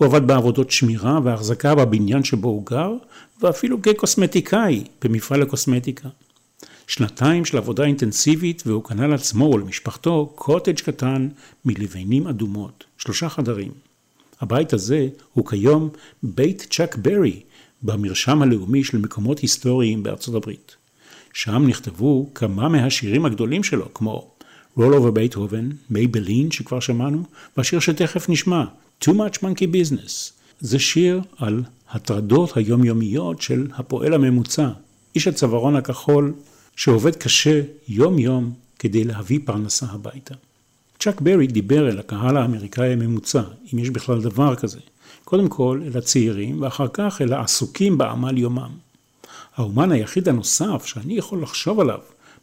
הוא 0.02 0.08
עבד 0.08 0.28
בעבודות 0.28 0.72
שמירה 0.72 1.20
והחזקה 1.24 1.76
בבניין 1.76 2.24
שבו 2.24 2.48
הוא 2.48 2.66
גר, 2.66 2.94
ואפילו 3.42 3.82
כקוסמטיקאי 3.82 4.84
במפעל 5.04 5.42
הקוסמטיקה. 5.42 6.10
שנתיים 6.88 7.46
של 7.46 7.58
עבודה 7.58 7.84
אינטנסיבית 7.84 8.64
והוא 8.66 8.84
קנה 8.84 9.08
לעצמו 9.08 9.52
ולמשפחתו 9.54 10.32
קוטג' 10.36 10.80
קטן 10.80 11.28
מלבנים 11.66 12.28
אדומות, 12.28 12.84
שלושה 12.98 13.30
חדרים. 13.30 13.72
הבית 14.40 14.74
הזה 14.74 15.08
הוא 15.34 15.46
כיום 15.46 15.90
בית 16.24 16.68
צ'אק 16.70 16.96
ברי 16.96 17.40
במרשם 17.84 18.42
הלאומי 18.42 18.84
של 18.84 18.98
מקומות 18.98 19.40
היסטוריים 19.40 20.04
בארצות 20.04 20.36
הברית. 20.36 20.76
שם 21.34 21.68
נכתבו 21.68 22.30
כמה 22.36 22.70
מהשירים 22.70 23.26
הגדולים 23.26 23.64
שלו, 23.64 23.94
כמו 23.94 24.32
Roll 24.78 24.82
over 24.82 25.36
Beethoven, 25.36 25.74
מייבלין 25.90 26.52
שכבר 26.52 26.80
שמענו, 26.80 27.24
והשיר 27.58 27.80
שתכף 27.80 28.30
נשמע, 28.30 28.64
Too 29.06 29.14
Much 29.14 29.38
Monkey 29.44 29.68
Business. 29.74 30.32
זה 30.60 30.80
שיר 30.80 31.22
על 31.38 31.64
הטרדות 31.90 32.58
היומיומיות 32.58 33.42
של 33.42 33.68
הפועל 33.76 34.14
הממוצע, 34.14 34.70
איש 35.16 35.28
הצווארון 35.28 35.76
הכחול 35.76 36.34
שעובד 36.76 37.16
קשה 37.16 37.62
יום-יום 37.88 38.54
כדי 38.80 39.04
להביא 39.04 39.40
פרנסה 39.46 39.86
הביתה. 39.86 40.36
צ'אק 41.00 41.22
ברי 41.22 41.48
דיבר 41.48 41.90
אל 41.90 42.00
הקהל 42.00 42.38
האמריקאי 42.38 42.94
הממוצע, 42.94 43.42
אם 43.74 43.80
יש 43.80 43.90
בכלל 43.90 44.22
דבר 44.22 44.56
כזה. 44.56 44.80
קודם 45.24 45.50
כל 45.50 45.82
אל 45.86 45.98
הצעירים, 45.98 46.62
ואחר 46.62 46.88
כך 46.94 47.22
אל 47.22 47.34
העסוקים 47.34 47.98
בעמל 47.98 48.38
יומם. 48.38 48.72
האומן 49.56 49.92
היחיד 49.92 50.30
הנוסף 50.30 50.86
שאני 50.86 51.14
יכול 51.14 51.42
לחשוב 51.42 51.80
עליו 51.80 52.00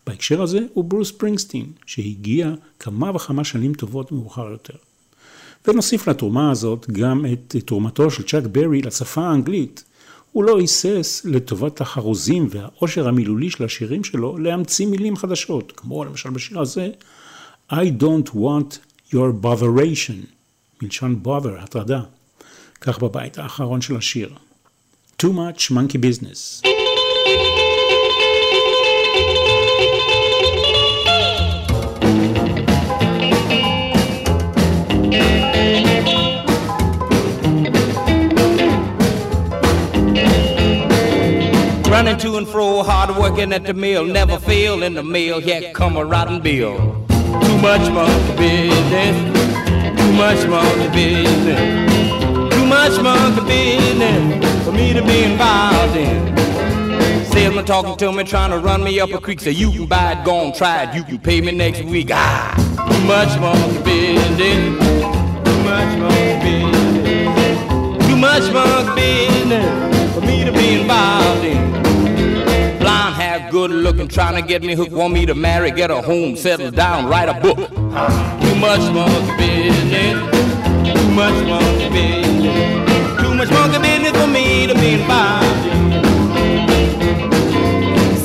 בהקשר 0.06 0.42
הזה 0.42 0.60
הוא 0.74 0.84
ברוס 0.84 1.10
פרינגסטין, 1.10 1.72
שהגיע 1.86 2.52
כמה 2.78 3.16
וכמה 3.16 3.44
שנים 3.44 3.74
טובות 3.74 4.12
מאוחר 4.12 4.50
יותר. 4.50 4.87
ונוסיף 5.68 6.08
לתרומה 6.08 6.50
הזאת 6.50 6.90
גם 6.90 7.26
את 7.32 7.56
תרומתו 7.64 8.10
של 8.10 8.22
צ'אק 8.22 8.44
ברי 8.52 8.82
לשפה 8.82 9.20
האנגלית. 9.20 9.84
הוא 10.32 10.44
לא 10.44 10.58
היסס 10.58 11.22
לטובת 11.24 11.80
החרוזים 11.80 12.48
והעושר 12.50 13.08
המילולי 13.08 13.50
של 13.50 13.64
השירים 13.64 14.04
שלו 14.04 14.38
להמציא 14.38 14.86
מילים 14.86 15.16
חדשות, 15.16 15.72
כמו 15.76 16.04
למשל 16.04 16.30
בשיר 16.30 16.60
הזה 16.60 16.90
I 17.72 17.74
don't 17.74 18.30
want 18.34 18.78
your 19.14 19.44
botheration, 19.44 20.26
מלשון 20.82 21.20
bother, 21.24 21.62
הטרדה. 21.62 22.00
כך 22.80 22.98
בבית 23.02 23.38
האחרון 23.38 23.80
של 23.80 23.96
השיר. 23.96 24.30
Too 25.22 25.26
much 25.26 25.70
monkey 25.70 25.98
business. 25.98 26.68
Running 41.98 42.16
to 42.18 42.36
and 42.36 42.46
fro, 42.46 42.84
hard 42.84 43.10
working 43.16 43.52
at 43.52 43.64
the 43.64 43.74
mill, 43.74 44.04
never 44.04 44.38
fail 44.38 44.84
in 44.84 44.94
the 44.94 45.02
mill, 45.02 45.42
yet 45.42 45.74
come 45.74 45.96
a 45.96 46.04
rotten 46.04 46.40
bill. 46.40 46.76
Too 47.08 47.58
much 47.58 47.90
monkey 47.90 48.36
business, 48.36 49.16
too 49.98 50.12
much 50.12 50.46
monkey 50.46 50.88
business, 50.92 52.54
too 52.54 52.66
much 52.66 53.02
monkey 53.02 53.44
business 53.48 54.64
for 54.64 54.70
me 54.70 54.92
to 54.92 55.02
be 55.02 55.24
involved 55.24 55.96
in. 55.96 56.36
Salesman 57.32 57.64
talking 57.64 57.96
to 57.96 58.12
me, 58.12 58.22
trying 58.22 58.52
to 58.52 58.58
run 58.58 58.84
me 58.84 59.00
up 59.00 59.10
a 59.10 59.20
creek, 59.20 59.40
say 59.40 59.50
you 59.50 59.72
can 59.72 59.86
buy 59.86 60.12
it, 60.12 60.24
go 60.24 60.36
on, 60.36 60.52
try 60.52 60.84
it, 60.84 60.94
you 60.94 61.02
can 61.02 61.18
pay 61.18 61.40
me 61.40 61.50
next 61.50 61.82
week. 61.82 62.10
Ah, 62.12 62.54
too 62.92 63.06
much 63.08 63.36
monkey 63.40 63.82
business, 63.82 64.84
too 65.44 65.62
much 65.64 65.98
monkey 65.98 66.62
business, 66.62 68.06
too 68.06 68.16
much 68.16 68.52
monkey 68.52 69.26
business 69.26 70.14
for 70.14 70.20
me 70.20 70.44
to 70.44 70.52
be 70.52 70.80
involved 70.80 71.44
in 71.44 71.77
good 73.68 73.82
looking, 73.82 74.08
trying 74.08 74.40
to 74.40 74.46
get 74.46 74.62
me 74.62 74.74
hooked, 74.74 74.92
want 74.92 75.12
me 75.12 75.26
to 75.26 75.34
marry, 75.34 75.70
get 75.70 75.90
a 75.90 76.00
home, 76.00 76.36
settle 76.36 76.70
down, 76.70 77.06
write 77.06 77.28
a 77.28 77.34
book. 77.40 77.56
Too 77.58 78.54
much 78.56 78.80
monkey 78.92 79.36
business, 79.36 80.16
too 80.92 81.10
much 81.10 81.46
monkey 81.46 81.88
business, 81.90 83.20
too 83.20 83.34
much 83.34 83.50
monkey 83.50 83.78
business 83.78 84.12
for 84.20 84.26
me 84.26 84.66
to 84.66 84.74
be 84.74 84.94
involved. 84.94 85.46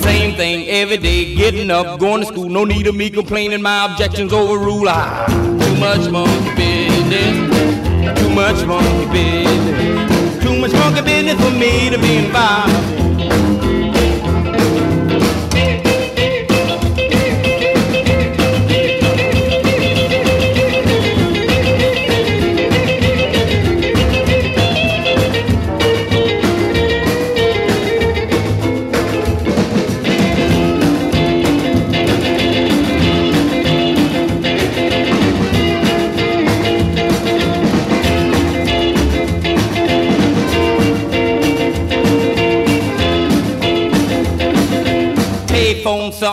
Same 0.04 0.36
thing 0.36 0.68
every 0.70 0.98
day, 0.98 1.36
getting 1.36 1.70
up, 1.70 2.00
going 2.00 2.22
to 2.22 2.26
school, 2.26 2.50
no 2.50 2.64
need 2.64 2.88
of 2.88 2.96
me 2.96 3.10
complaining, 3.10 3.62
my 3.62 3.86
objections 3.92 4.32
overrule. 4.32 4.86
Ah, 4.88 5.26
too 5.28 5.76
much 5.80 6.10
monkey 6.10 6.56
business, 6.56 8.20
too 8.20 8.30
much 8.30 8.66
monkey 8.66 9.12
business, 9.12 10.44
too 10.44 10.60
much 10.60 10.72
monkey 10.72 11.02
business 11.02 11.36
for 11.44 11.52
me 11.52 11.90
to 11.90 12.00
be 12.00 12.18
involved 12.18 13.13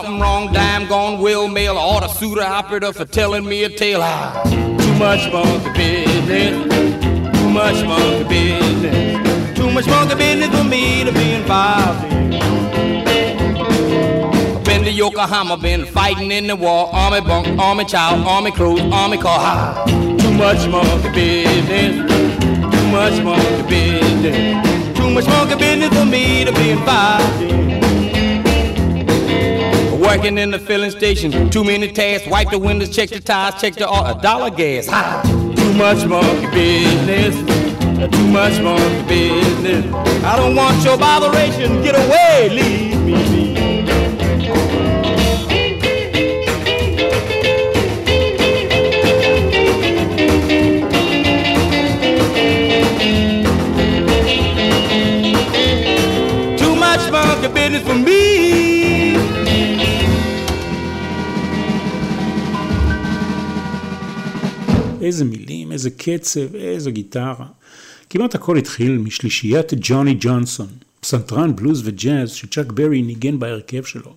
something 0.03 0.21
wrong, 0.21 0.53
dime 0.53 0.89
gone, 0.89 1.21
will 1.21 1.47
mail, 1.49 1.77
order 1.77 2.09
suitor 2.09 2.43
operator 2.43 2.93
for 2.93 3.05
telling 3.05 3.45
me 3.45 3.65
a 3.65 3.69
tale. 3.69 4.01
Ah, 4.03 4.43
too 4.45 4.95
much 4.95 5.31
monkey 5.31 5.71
business, 5.73 7.39
too 7.39 7.51
much 7.51 7.85
monkey 7.85 8.25
business, 8.29 9.59
too 9.59 9.71
much 9.71 9.87
monkey 9.87 10.15
business 10.15 10.57
for 10.57 10.65
me 10.65 11.05
to 11.05 11.13
be 11.13 11.33
involved 11.33 12.05
in. 12.13 12.31
Been 14.65 14.85
to 14.85 14.91
Yokohama, 14.91 15.59
been 15.59 15.85
fighting 15.85 16.31
in 16.31 16.47
the 16.47 16.57
war, 16.57 16.89
army 16.95 17.21
bunk, 17.21 17.59
army 17.59 17.85
child, 17.85 18.27
army 18.27 18.53
crew, 18.53 18.79
army 18.91 19.19
car. 19.19 19.39
Ah, 19.39 19.85
too 19.85 20.33
much 20.33 20.67
monkey 20.69 21.45
business, 21.67 22.41
too 22.73 22.87
much 22.91 23.23
monkey 23.23 23.63
business, 23.69 24.97
too 24.97 25.11
much 25.11 25.27
monkey 25.27 25.57
business 25.57 25.93
for 25.99 26.07
me 26.07 26.45
to 26.47 26.53
be 26.53 26.71
involved 26.71 27.43
in. 27.43 27.70
Working 30.11 30.39
in 30.39 30.51
the 30.51 30.59
filling 30.59 30.91
station, 30.91 31.51
too 31.51 31.63
many 31.63 31.87
tasks. 31.87 32.27
Wipe 32.27 32.51
the 32.51 32.59
windows, 32.59 32.91
check 32.91 33.11
the 33.11 33.21
tires, 33.21 33.61
check 33.61 33.75
the 33.75 33.89
uh, 33.89 34.15
dollar 34.15 34.51
gas. 34.51 34.89
Ha! 34.89 35.23
Too 35.57 35.73
much 35.75 36.05
monkey 36.05 36.51
business, 36.51 37.37
too 38.17 38.27
much 38.27 38.61
monkey 38.61 39.07
business. 39.07 39.85
I 40.25 40.35
don't 40.37 40.57
want 40.57 40.83
your 40.85 40.99
botheration. 40.99 41.81
Get 41.85 41.95
away, 41.95 42.49
leave 42.51 43.01
me 43.03 43.15
be. 43.23 43.55
Too 56.57 56.75
much 56.75 57.13
monkey 57.13 57.47
business 57.55 57.85
for 57.87 57.95
me. 57.95 58.30
איזה 65.03 65.25
מילים, 65.25 65.73
איזה 65.73 65.91
קצב, 65.91 66.55
איזה 66.55 66.91
גיטרה. 66.91 67.47
כמעט 68.11 68.35
הכל 68.35 68.57
התחיל 68.57 68.99
משלישיית 68.99 69.73
ג'וני 69.81 70.17
ג'ונסון, 70.21 70.69
פסנתרן 71.01 71.57
בלוז 71.57 71.83
וג'אז 71.85 72.31
שצ'אק 72.31 72.73
ברי 72.73 73.03
ניגן 73.03 73.39
בהרכב 73.39 73.85
שלו. 73.85 74.15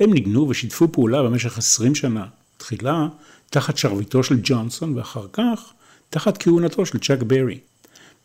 הם 0.00 0.12
ניגנו 0.12 0.48
ושיתפו 0.48 0.92
פעולה 0.92 1.22
במשך 1.22 1.58
20 1.58 1.94
שנה, 1.94 2.26
תחילה 2.56 3.08
תחת 3.50 3.76
שרביטו 3.76 4.22
של 4.22 4.40
ג'ונסון 4.42 4.98
ואחר 4.98 5.26
כך 5.32 5.72
תחת 6.10 6.42
כהונתו 6.42 6.86
של 6.86 6.98
צ'אק 6.98 7.22
ברי. 7.22 7.58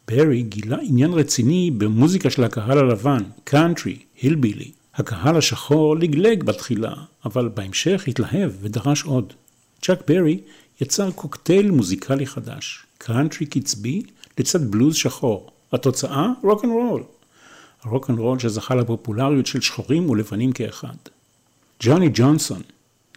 ברי 0.07 0.41
גילה 0.43 0.77
עניין 0.81 1.13
רציני 1.13 1.71
במוזיקה 1.71 2.29
של 2.29 2.43
הקהל 2.43 2.77
הלבן, 2.77 3.23
קאנטרי, 3.43 3.97
hillbilly. 4.21 4.71
הקהל 4.95 5.37
השחור 5.37 5.97
לגלג 5.97 6.43
בתחילה, 6.43 6.93
אבל 7.25 7.49
בהמשך 7.53 8.03
התלהב 8.07 8.51
ודרש 8.61 9.03
עוד. 9.03 9.33
צ'אק 9.81 9.99
ברי 10.07 10.39
יצר 10.81 11.11
קוקטייל 11.11 11.71
מוזיקלי 11.71 12.25
חדש, 12.25 12.85
קאנטרי 12.97 13.45
קצבי 13.45 14.01
לצד 14.37 14.71
בלוז 14.71 14.95
שחור. 14.95 15.49
התוצאה? 15.73 16.27
רוק 16.43 16.65
אנד 16.65 16.71
רול. 16.71 17.03
הרוק 17.83 18.09
אנד 18.09 18.19
רול 18.19 18.39
שזכה 18.39 18.75
לפופולריות 18.75 19.45
של 19.45 19.61
שחורים 19.61 20.09
ולבנים 20.09 20.51
כאחד. 20.51 20.95
ג'וני 21.79 22.09
ג'ונסון, 22.13 22.61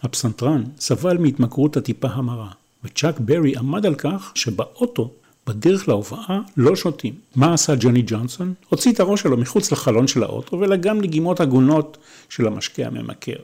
הפסנתרן, 0.02 0.64
סבל 0.78 1.18
מהתמכרות 1.18 1.76
לטיפה 1.76 2.08
המרה, 2.08 2.50
וצ'אק 2.84 3.20
ברי 3.20 3.56
עמד 3.56 3.86
על 3.86 3.94
כך 3.94 4.32
שבאוטו, 4.34 5.10
בדרך 5.46 5.88
להופעה, 5.88 6.40
לא 6.56 6.76
שותים. 6.76 7.14
מה 7.36 7.54
עשה 7.54 7.74
ג'וני 7.80 8.02
ג'ונסון? 8.06 8.54
הוציא 8.68 8.92
את 8.92 9.00
הראש 9.00 9.22
שלו 9.22 9.36
מחוץ 9.36 9.72
לחלון 9.72 10.06
של 10.06 10.22
האוטו 10.22 10.60
ולגם 10.60 11.00
לגימות 11.00 11.40
הגונות 11.40 11.98
של 12.28 12.46
המשקה 12.46 12.86
הממכר. 12.86 13.36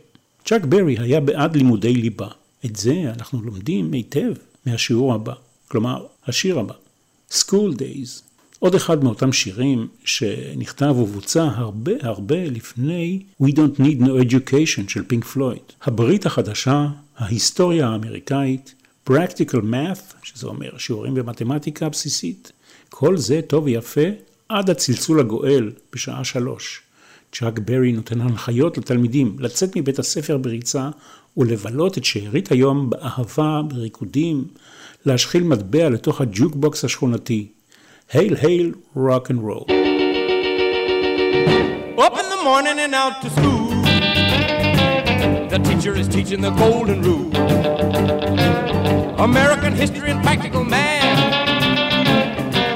צ'אק 0.44 0.64
ברי 0.64 0.98
היה 0.98 1.20
בעד 1.20 1.56
לימודי 1.56 1.94
ליבה. 1.94 2.28
את 2.64 2.76
זה 2.76 3.12
אנחנו 3.18 3.42
לומדים 3.42 3.92
היטב 3.92 4.32
מהשיעור 4.66 5.14
הבא, 5.14 5.34
כלומר, 5.68 6.06
השיר 6.26 6.58
הבא. 6.58 6.74
School 7.30 7.78
Days, 7.78 8.22
עוד 8.58 8.74
אחד 8.74 9.04
מאותם 9.04 9.32
שירים 9.32 9.88
שנכתב 10.04 10.94
ובוצע 10.98 11.48
הרבה 11.54 11.92
הרבה 12.00 12.44
לפני 12.44 13.22
We 13.42 13.46
Don't 13.46 13.80
Need 13.80 14.00
No 14.00 14.30
Education 14.30 14.88
של 14.88 15.04
פינק 15.06 15.24
פלויד. 15.24 15.62
הברית 15.82 16.26
החדשה, 16.26 16.86
ההיסטוריה 17.16 17.88
האמריקאית, 17.88 18.74
Practical 19.10 19.62
Math, 19.70 20.14
שזה 20.22 20.46
אומר 20.46 20.78
שיעורים 20.78 21.14
במתמטיקה 21.14 21.86
הבסיסית, 21.86 22.52
כל 22.88 23.16
זה 23.16 23.40
טוב 23.46 23.64
ויפה 23.64 24.08
עד 24.48 24.70
הצלצול 24.70 25.20
הגואל 25.20 25.72
בשעה 25.92 26.24
שלוש. 26.24 26.82
צ'אק 27.32 27.58
ברי 27.58 27.92
נותן 27.92 28.20
הנחיות 28.20 28.78
לתלמידים 28.78 29.36
לצאת 29.38 29.76
מבית 29.76 29.98
הספר 29.98 30.38
בריצה 30.38 30.90
ולבלות 31.37 31.97
את 31.97 32.05
שארית 32.05 32.51
היום 32.51 32.89
באהבה, 32.89 33.61
בריקודים, 33.67 34.47
להשחיל 35.05 35.43
מטבע 35.43 35.89
לתוך 35.89 36.21
הג'וקבוקס 36.21 36.85
השכונתי. 36.85 37.47
Hail, 38.11 38.35
hail, 38.37 38.73
rock 38.95 39.29
and 39.29 39.45
roll. 39.45 39.65
Up 42.05 42.15
in 42.21 42.27
the 42.33 42.41
morning 42.43 42.79
and 42.79 42.95
out 42.95 43.21
to 43.21 43.29
school. 43.29 43.69
The 45.53 45.59
teacher 45.63 45.93
is 45.95 46.07
teaching 46.07 46.41
the 46.41 46.49
golden 46.49 47.03
rule. 47.03 47.29
American 49.19 49.73
history 49.73 50.09
and 50.09 50.23
practical 50.23 50.63
math. 50.63 51.19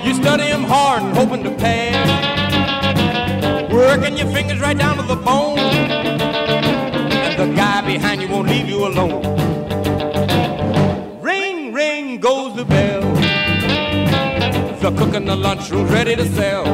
You 0.06 0.13
study 0.13 0.47
them 0.54 0.65
hard 0.65 1.02
and 1.02 1.17
hoping 1.17 1.43
to 1.45 1.52
pass. 1.65 2.08
Working 3.71 4.15
your 4.15 4.28
fingers 4.28 4.60
right 4.60 4.78
down 4.78 4.97
to 4.97 5.04
the 5.04 5.15
bone. 5.15 5.58
And 7.26 7.34
the 7.41 7.47
guy 7.56 7.77
behind 7.88 8.20
you 8.20 8.29
won't 8.29 8.46
leave 8.46 8.68
you 8.68 8.87
alone. 8.87 9.22
Ring, 11.22 11.72
ring 11.72 12.20
goes 12.20 12.55
the 12.55 12.66
bell. 12.66 13.01
The 14.83 14.90
cook 14.98 15.14
in 15.14 15.24
the 15.24 15.35
lunchroom's 15.35 15.90
ready 15.90 16.14
to 16.14 16.27
sell. 16.38 16.66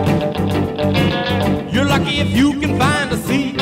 You're 1.72 1.84
lucky 1.84 2.18
if 2.18 2.30
you 2.36 2.58
can 2.58 2.76
find 2.76 3.12
a 3.12 3.16
seat. 3.28 3.54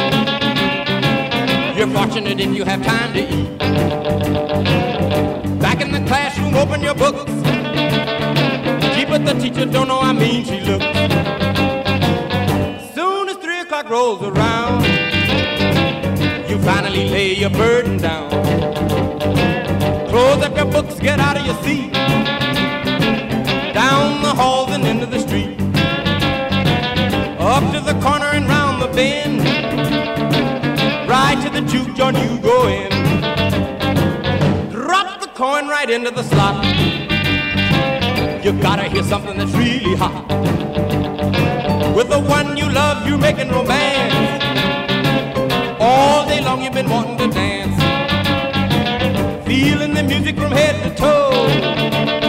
You're 1.77 1.93
fortunate 1.99 2.41
if 2.41 2.57
you 2.57 2.65
have 2.65 2.83
time 2.87 3.13
to 3.13 3.21
eat. 3.21 3.59
Back 5.61 5.83
in 5.83 5.93
the 5.93 6.03
classroom, 6.07 6.55
open 6.55 6.81
your 6.81 6.95
books. 6.95 7.33
Gee, 8.95 9.05
but 9.05 9.27
the 9.27 9.35
teacher 9.43 9.67
don't 9.67 9.89
know 9.89 10.01
how 10.01 10.15
mean 10.15 10.43
she 10.47 10.59
looks. 10.61 10.87
Soon 12.95 13.29
as 13.29 13.37
three 13.37 13.61
o'clock 13.61 13.91
rolls 13.91 14.23
around, 14.23 14.82
finally 16.63 17.09
lay 17.11 17.35
your 17.35 17.51
burden 17.51 17.97
down. 17.99 18.31
Close 20.09 20.43
up 20.45 20.57
your 20.57 20.67
books, 20.67 20.99
get 21.01 21.19
out 21.19 21.37
of 21.37 21.45
your 21.45 21.57
seat. 21.63 21.93
Down 23.75 24.23
the 24.23 24.33
halls 24.35 24.71
and 24.71 24.85
into 24.87 25.07
the 25.07 25.19
street. 25.19 25.61
Up 27.41 27.65
to 27.73 27.81
the 27.81 27.99
corner 28.01 28.27
and 28.27 28.47
round 28.47 28.81
the 28.81 28.89
bend. 28.89 29.41
Right 31.09 31.39
to 31.43 31.51
the 31.51 31.63
juke 31.63 31.95
joint 31.97 32.17
you 32.19 32.39
go 32.39 32.69
in. 32.69 32.91
Drop 34.71 35.21
the 35.21 35.29
coin 35.29 35.67
right 35.69 35.91
into 35.91 36.11
the 36.11 36.23
slot. 36.23 36.65
You 38.45 38.53
gotta 38.61 38.85
hear 38.85 39.03
something 39.03 39.37
that's 39.37 39.53
really 39.53 39.97
hot. 39.97 40.29
With 41.97 42.09
the 42.09 42.21
one 42.21 42.57
you 42.57 42.69
love, 42.69 43.07
you're 43.07 43.19
making 43.19 43.51
romance. 43.51 44.42
Long 46.45 46.61
you've 46.61 46.75
been 46.75 46.91
wanting 46.91 47.17
to 47.19 47.29
dance. 47.29 47.77
Feeling 49.47 49.95
the 49.95 50.03
music 50.03 50.37
from 50.37 50.51
head 50.51 50.83
to 50.83 50.95
toe. 51.01 52.22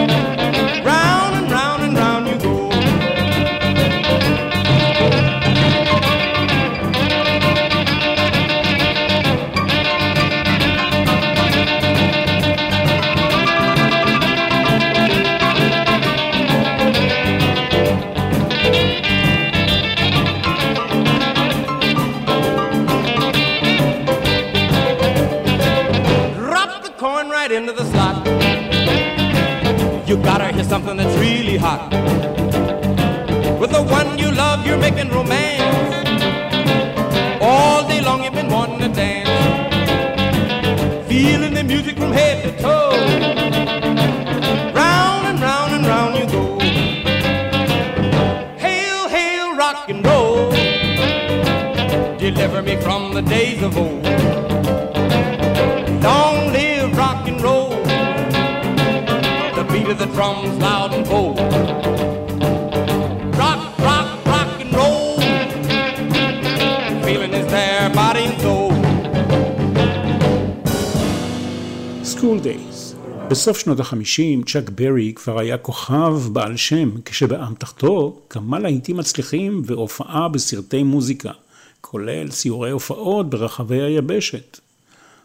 Gotta 30.24 30.50
hear 30.52 30.64
something 30.64 30.96
that's 30.96 31.16
really 31.18 31.56
hot. 31.56 31.92
With 33.60 33.70
the 33.70 33.82
one 33.82 34.18
you 34.18 34.32
love, 34.32 34.66
you're 34.66 34.78
making 34.78 35.10
romance. 35.10 35.62
All 37.42 37.86
day 37.86 38.00
long 38.00 38.24
you've 38.24 38.32
been 38.32 38.48
wanting 38.48 38.78
to 38.78 38.88
dance. 38.88 39.28
Feeling 41.06 41.52
the 41.52 41.62
music 41.62 41.96
from 41.96 42.12
head 42.12 42.42
to 42.44 42.62
toe. 42.62 42.92
Round 44.74 45.26
and 45.26 45.40
round 45.40 45.74
and 45.74 45.86
round 45.86 46.16
you 46.18 46.26
go. 46.26 46.58
Hail, 48.58 49.08
hail, 49.08 49.54
rock 49.56 49.88
and 49.90 50.04
roll. 50.06 50.50
Deliver 52.18 52.62
me 52.62 52.76
from 52.80 53.12
the 53.12 53.22
days 53.22 53.62
of 53.62 53.76
old. 53.76 54.33
Of 59.94 60.00
the 60.00 60.12
drums 60.16 60.54
loud 60.66 60.90
and 60.96 61.04
bold. 61.12 61.38
Rock, 63.42 63.62
rock, 63.88 64.08
rock 64.32 64.50
and 64.62 64.70
roll. 64.80 65.18
Feeling 67.06 67.32
is 67.40 67.46
there, 67.56 67.84
body 68.00 68.24
and 68.30 68.38
soul. 68.44 68.72
School 72.14 72.38
Days. 72.40 72.96
בסוף 73.28 73.58
שנות 73.58 73.80
החמישים, 73.80 74.42
צ'אק 74.42 74.70
ברי 74.70 75.12
כבר 75.14 75.38
היה 75.38 75.58
כוכב 75.58 76.14
בעל 76.32 76.56
שם, 76.56 76.90
כשבאמתחתו 77.04 78.20
כמה 78.30 78.58
להיטים 78.58 78.96
מצליחים 78.96 79.62
והופעה 79.64 80.28
בסרטי 80.28 80.82
מוזיקה, 80.82 81.30
כולל 81.80 82.30
סיורי 82.30 82.70
הופעות 82.70 83.30
ברחבי 83.30 83.82
היבשת. 83.82 84.60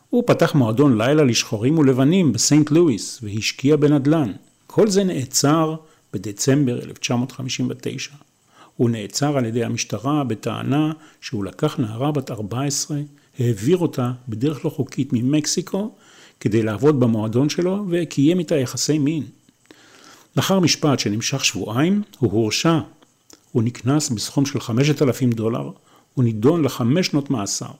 הוא 0.10 0.23
פתח 0.27 0.55
מועדון 0.55 0.97
לילה 0.97 1.23
לשחורים 1.23 1.77
ולבנים 1.77 2.34
בסנט 2.34 2.71
לואיס 2.71 3.19
והשקיע 3.23 3.75
בנדל"ן. 3.75 4.32
כל 4.79 4.87
זה 4.87 5.03
נעצר 5.03 5.75
בדצמבר 6.13 6.79
1959. 6.83 8.11
הוא 8.77 8.89
נעצר 8.89 9.37
על 9.37 9.45
ידי 9.45 9.63
המשטרה 9.63 10.23
בטענה 10.23 10.91
שהוא 11.21 11.45
לקח 11.45 11.79
נערה 11.79 12.11
בת 12.11 12.31
14, 12.31 12.97
העביר 13.39 13.77
אותה 13.77 14.11
בדרך 14.27 14.65
לא 14.65 14.69
חוקית 14.69 15.13
ממקסיקו 15.13 15.95
כדי 16.39 16.63
לעבוד 16.63 16.99
במועדון 16.99 17.49
שלו 17.49 17.85
וקיים 17.89 18.39
איתה 18.39 18.55
יחסי 18.55 18.97
מין. 18.97 19.23
לאחר 20.37 20.59
משפט 20.59 20.99
שנמשך 20.99 21.45
שבועיים, 21.45 22.01
הוא 22.19 22.31
הורשע. 22.31 22.79
הוא 23.51 23.63
נקנס 23.63 24.09
בסכום 24.09 24.45
של 24.45 24.59
5,000 24.59 25.31
דולר, 25.31 25.71
הוא 26.13 26.23
נידון 26.23 26.65
לחמש 26.65 27.07
שנות 27.07 27.29
מאסר. 27.29 27.71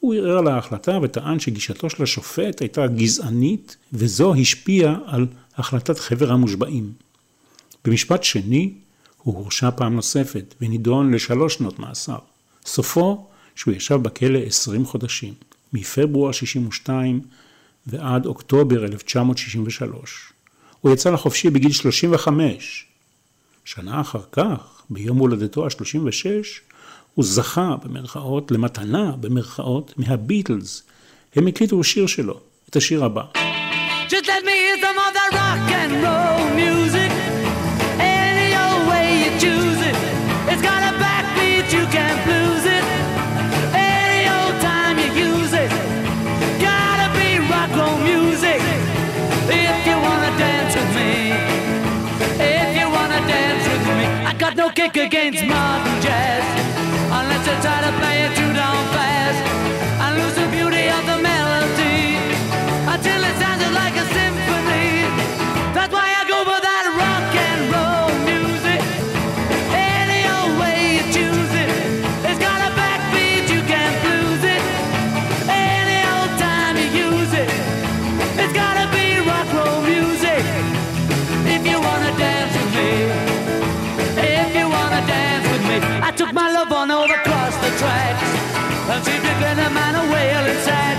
הוא 0.00 0.14
ערער 0.14 0.38
על 0.38 0.48
ההחלטה 0.48 0.98
וטען 1.02 1.38
שגישתו 1.38 1.90
של 1.90 2.02
השופט 2.02 2.60
הייתה 2.60 2.86
גזענית, 2.86 3.76
וזו 3.92 4.34
השפיעה 4.34 4.96
על 5.06 5.26
החלטת 5.56 5.98
חבר 5.98 6.32
המושבעים. 6.32 6.92
במשפט 7.84 8.24
שני, 8.24 8.72
הוא 9.18 9.36
הורשע 9.36 9.70
פעם 9.70 9.94
נוספת 9.94 10.54
ונידון 10.60 11.14
לשלוש 11.14 11.54
שנות 11.54 11.78
מאסר. 11.78 12.18
סופו 12.66 13.26
שהוא 13.54 13.74
ישב 13.74 13.94
בכלא 13.94 14.38
20 14.38 14.84
חודשים, 14.84 15.34
מפברואר 15.72 16.32
62 16.32 17.20
ועד 17.86 18.26
אוקטובר 18.26 18.84
1963. 18.84 20.32
הוא 20.80 20.92
יצא 20.92 21.10
לחופשי 21.10 21.50
בגיל 21.50 21.72
35. 21.72 22.86
שנה 23.64 24.00
אחר 24.00 24.22
כך, 24.32 24.82
ביום 24.90 25.18
הולדתו 25.18 25.64
ה-36, 25.64 26.26
הוא 27.14 27.24
זכה 27.24 27.76
במרכאות 27.84 28.50
למתנה 28.50 29.12
במרכאות 29.20 29.94
מהביטלס. 29.96 30.82
הם 31.34 31.46
הקליטו 31.46 31.84
שיר 31.84 32.06
שלו, 32.06 32.40
את 32.70 32.76
השיר 32.76 33.04
הבא. 33.04 33.45
Just 34.08 34.28
let 34.28 34.44
me 34.44 34.52
hear 34.52 34.78
some 34.78 34.96
of 34.96 35.12
that 35.18 35.30
rock 35.34 35.66
and 35.66 35.98
roll 35.98 36.46
music. 36.54 37.10
Any 37.98 38.54
old 38.54 38.86
way 38.86 39.26
you 39.26 39.30
choose 39.34 39.82
it 39.82 39.96
It's 40.46 40.62
got 40.62 40.78
a 40.86 40.94
backbeat, 40.94 41.66
you 41.74 41.82
can't 41.90 42.22
lose 42.22 42.66
it. 42.70 42.84
Any 43.74 44.30
old 44.30 44.54
time 44.62 45.02
you 45.02 45.10
use 45.10 45.52
it 45.52 45.70
Gotta 46.62 47.10
be 47.18 47.42
rock 47.50 47.74
roll 47.74 47.98
music. 47.98 48.62
If 49.50 49.76
you 49.82 49.98
wanna 49.98 50.30
dance 50.38 50.78
with 50.78 50.92
me 50.94 51.34
If 52.38 52.78
you 52.78 52.86
wanna 52.86 53.20
dance 53.26 53.64
with 53.66 53.86
me. 53.90 54.06
I 54.22 54.32
got 54.38 54.54
no 54.54 54.70
kick 54.70 54.94
against 54.96 55.42
modern 55.42 55.98
jazz 56.00 56.46
Unless 57.10 57.42
you 57.42 57.56
try 57.58 57.78
to 57.82 57.92
play 57.98 58.16
it 58.22 58.32
too 58.38 58.52
down 58.54 58.78
fast 58.94 59.65
man 89.76 89.94
a 90.02 90.04
wailing 90.12 90.60
sad 90.66 90.96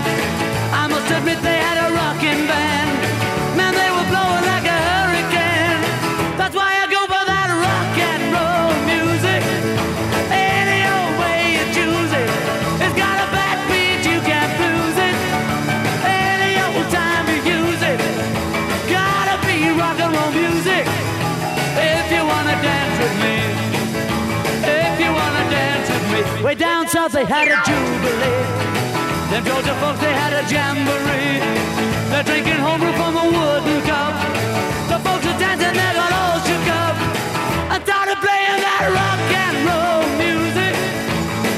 I 0.72 0.86
must 0.86 1.10
admit 1.10 1.38
they 1.42 1.58
had 1.66 1.78
a 1.86 1.88
rocking 2.00 2.42
band. 2.46 2.90
Man, 3.58 3.72
they 3.74 3.90
were 3.96 4.08
blowing 4.12 4.44
like 4.52 4.66
a 4.76 4.78
hurricane. 4.88 5.80
That's 6.38 6.54
why 6.54 6.70
I 6.82 6.86
go 6.86 7.02
for 7.12 7.24
that 7.32 7.48
rock 7.66 7.94
and 8.10 8.22
roll 8.36 8.72
music. 8.92 9.42
Any 10.30 10.80
old 10.94 11.14
way 11.22 11.40
you 11.56 11.64
choose 11.76 12.12
it 12.22 12.28
It's 12.84 12.96
got 13.04 13.16
a 13.24 13.28
backbeat, 13.34 14.00
you 14.06 14.18
can't 14.30 14.54
lose 14.62 14.98
it. 15.08 15.16
Any 16.04 16.52
old 16.62 16.86
time 16.92 17.24
you 17.32 17.40
use 17.58 17.82
it 17.92 17.98
Gotta 18.92 19.36
be 19.48 19.56
rock 19.82 19.98
and 20.04 20.12
roll 20.14 20.32
music. 20.36 20.84
If 21.80 22.06
you 22.14 22.22
wanna 22.32 22.56
dance 22.60 22.96
with 23.02 23.16
me 23.24 23.36
If 24.62 24.94
you 25.02 25.10
wanna 25.18 25.44
dance 25.56 25.88
with 25.90 26.06
me. 26.12 26.20
Way 26.44 26.54
down 26.54 26.88
south 26.88 27.12
they 27.12 27.24
had 27.24 27.48
a 27.48 27.56
jubilee 27.66 28.67
Them 29.38 29.46
Georgia 29.46 29.74
folks 29.78 30.00
they 30.00 30.12
had 30.12 30.32
a 30.34 30.42
jamboree. 30.50 31.38
They're 32.10 32.24
drinking 32.24 32.58
homebrew 32.58 32.90
from 32.98 33.14
a 33.14 33.26
wooden 33.30 33.80
cup. 33.86 34.14
The 34.90 34.98
folks 34.98 35.26
are 35.30 35.38
dancing 35.38 35.78
they 35.78 35.92
got 35.94 36.10
all 36.10 36.38
shook 36.42 36.66
up. 36.74 36.96
And 37.70 37.78
started 37.86 38.18
playing 38.18 38.58
that 38.66 38.82
rock 38.98 39.22
and 39.46 39.56
roll 39.62 40.02
music. 40.18 40.74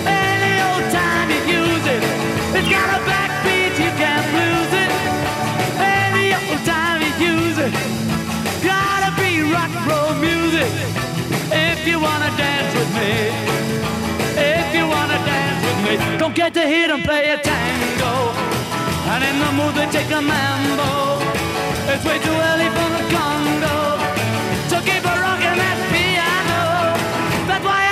Any 0.04 0.60
old 0.68 0.86
time 0.92 1.32
you 1.32 1.40
use 1.56 1.86
it 1.96 2.04
It's 2.52 2.68
got 2.68 2.84
a 2.84 3.00
backbeat 3.08 3.72
you 3.80 3.90
can't 3.96 4.28
lose 4.36 4.72
it. 4.84 4.92
Any 5.80 6.36
old 6.36 6.60
time 6.68 7.00
you 7.00 7.12
use 7.32 7.56
it 7.64 7.72
Gotta 8.60 9.08
be 9.16 9.40
rock 9.56 9.72
and 9.72 9.86
roll 9.88 10.12
music 10.20 10.68
If 11.48 11.86
you 11.88 11.96
wanna 11.98 12.28
dance 12.36 12.76
with 12.76 12.92
me 12.92 13.59
Don't 16.18 16.34
get 16.36 16.54
to 16.54 16.62
hear 16.66 16.86
them 16.86 17.02
play 17.02 17.30
a 17.30 17.38
tango. 17.38 18.30
And 19.10 19.24
in 19.24 19.38
the 19.42 19.50
mood 19.58 19.74
they 19.74 19.90
take 19.90 20.10
a 20.12 20.22
mambo. 20.22 21.18
It's 21.90 22.04
way 22.04 22.18
too 22.20 22.30
early 22.30 22.68
for 22.76 22.88
the 22.94 23.02
Congo. 23.10 23.98
So 24.70 24.78
keep 24.86 25.02
a 25.02 25.14
rocking 25.18 25.58
that 25.58 25.78
piano. 25.90 26.94
That's 27.48 27.64
why 27.64 27.89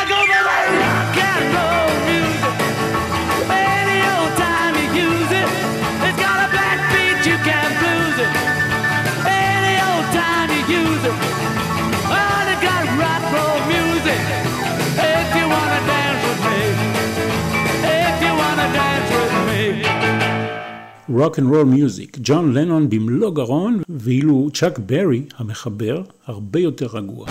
רוק 21.10 21.40
אנד 21.40 21.48
רול 21.48 21.64
מיוזיק, 21.64 22.18
ג'ון 22.24 22.54
לנון 22.54 22.90
במלוא 22.90 23.32
גרון, 23.34 23.82
ואילו 23.90 24.50
צ'אק 24.54 24.80
ברי, 24.80 25.22
המחבר, 25.38 26.02
הרבה 26.28 26.60
יותר 26.60 26.88
רגוע. 26.94 27.28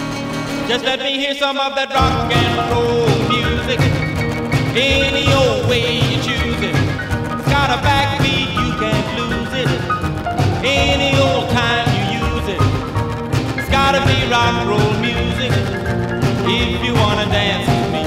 Just 0.68 0.85
let 0.85 1.00
me 1.00 1.12
hear 1.22 1.35
some 1.35 1.59
of 1.66 1.72
that 1.78 1.90
rock 1.98 2.33
and 2.40 2.52
roll 2.72 3.09
music. 3.35 3.81
Any 4.74 5.26
old 5.40 5.62
way 5.70 5.87
you 6.11 6.18
choose 6.28 6.62
it. 6.70 6.76
It's 7.35 7.48
got 7.57 7.68
a 7.76 7.78
backbeat, 7.87 8.48
you 8.61 8.70
can't 8.83 9.09
lose 9.20 9.55
it. 9.62 9.70
Any 10.64 11.11
old 11.26 11.46
time 11.61 11.87
you 11.96 12.05
use 12.24 12.46
it. 12.55 12.62
It's 13.59 13.70
gotta 13.78 14.00
be 14.11 14.18
rock 14.35 14.52
and 14.61 14.68
roll 14.72 14.92
music. 15.09 15.52
If 16.59 16.78
you 16.87 16.92
wanna 17.02 17.26
dance 17.38 17.66
with 17.74 17.88
me. 17.96 18.05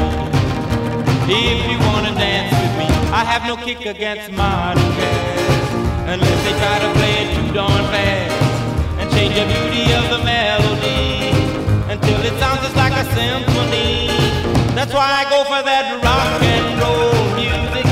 If 1.43 1.61
you 1.71 1.77
wanna 1.89 2.13
dance 2.25 2.51
with 2.61 2.73
me. 2.79 2.87
I 3.19 3.23
have 3.31 3.43
no 3.51 3.55
kick 3.67 3.81
against 3.95 4.27
modern 4.41 4.89
jazz. 4.97 5.38
Unless 6.10 6.42
they 6.42 6.50
try 6.58 6.78
to 6.80 6.90
play 6.98 7.14
it 7.22 7.36
too 7.36 7.54
darn 7.54 7.84
fast. 7.94 8.34
And 8.98 9.08
change 9.12 9.32
the 9.32 9.46
beauty 9.46 9.94
of 9.94 10.10
the 10.10 10.18
melody 10.24 11.30
until 11.86 12.18
it 12.26 12.34
sounds 12.42 12.62
just 12.66 12.74
like 12.74 12.92
a 12.98 13.04
symphony. 13.14 14.10
That's 14.74 14.92
why 14.92 15.06
I 15.06 15.30
go 15.30 15.44
for 15.44 15.62
that 15.62 16.02
rock 16.02 16.42
and 16.42 16.66
roll 16.82 17.14
music. 17.38 17.86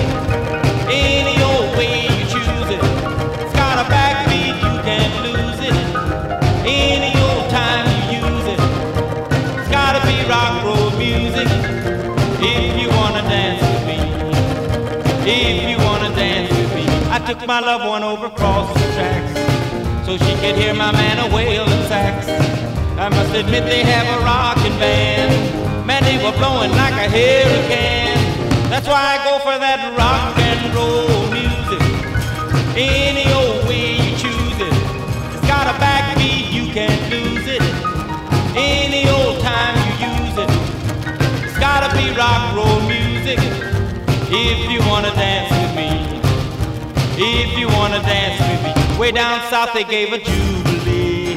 Any 0.91 1.39
old 1.47 1.71
way 1.79 2.11
you 2.11 2.27
choose 2.27 2.69
it. 2.75 2.83
It's 3.39 3.55
got 3.55 3.79
a 3.79 3.87
backbeat, 3.87 4.67
you 4.67 4.75
can't 4.83 5.15
lose 5.23 5.61
it. 5.63 5.79
Any 6.67 7.15
old 7.23 7.47
time 7.55 7.87
you 8.11 8.19
use 8.19 8.47
it. 8.51 8.59
It's 9.63 9.71
gotta 9.71 10.03
be 10.03 10.19
rock 10.27 10.65
roll 10.67 10.91
music. 10.99 11.47
If 12.43 12.78
took 17.29 17.47
my 17.47 17.61
loved 17.61 17.85
one 17.85 18.03
over 18.03 18.25
across 18.25 18.73
the 18.73 18.89
tracks 18.97 20.07
so 20.07 20.17
she 20.17 20.33
could 20.41 20.57
hear 20.57 20.73
my 20.73 20.91
man 20.93 21.19
a 21.19 21.35
wailing 21.37 21.85
sax. 21.85 22.27
I 22.97 23.11
must 23.11 23.35
admit 23.35 23.65
they 23.65 23.85
have 23.85 24.07
a 24.17 24.25
rockin' 24.25 24.73
band. 24.81 25.87
Man, 25.87 26.03
they 26.05 26.17
were 26.25 26.33
blowing 26.39 26.71
like 26.71 26.95
a 26.95 27.05
hurricane. 27.05 28.17
That's 28.73 28.89
why 28.89 29.03
I 29.13 29.17
go 29.29 29.37
for 29.45 29.59
that 29.61 29.93
rock 30.01 30.39
and 30.41 30.73
roll 30.73 31.29
music. 31.29 31.85
Any 32.73 33.29
old 33.37 33.69
way 33.69 34.01
you 34.01 34.17
choose 34.17 34.59
it. 34.65 34.75
It's 35.37 35.47
got 35.47 35.69
a 35.69 35.77
backbeat, 35.85 36.49
you 36.51 36.73
can't 36.73 37.13
lose 37.13 37.47
it. 37.47 37.61
Any 38.57 39.05
old 39.07 39.39
time 39.45 39.77
you 39.85 40.09
use 40.17 40.37
it. 40.45 40.51
It's 41.45 41.59
gotta 41.59 41.93
be 41.93 42.09
rock 42.17 42.57
roll 42.57 42.81
music. 42.89 43.39
If 44.33 44.71
you 44.73 44.81
wanna 44.89 45.13
dance 45.13 45.53
with 45.53 45.77
me. 45.77 46.18
If 47.21 47.59
you 47.59 47.67
wanna 47.67 48.01
dance 48.03 48.39
with 48.39 48.63
me. 48.63 48.97
Way 48.97 49.11
down 49.11 49.41
south 49.51 49.73
they 49.75 49.83
gave 49.83 50.13
a 50.13 50.19
jubilee. 50.19 51.35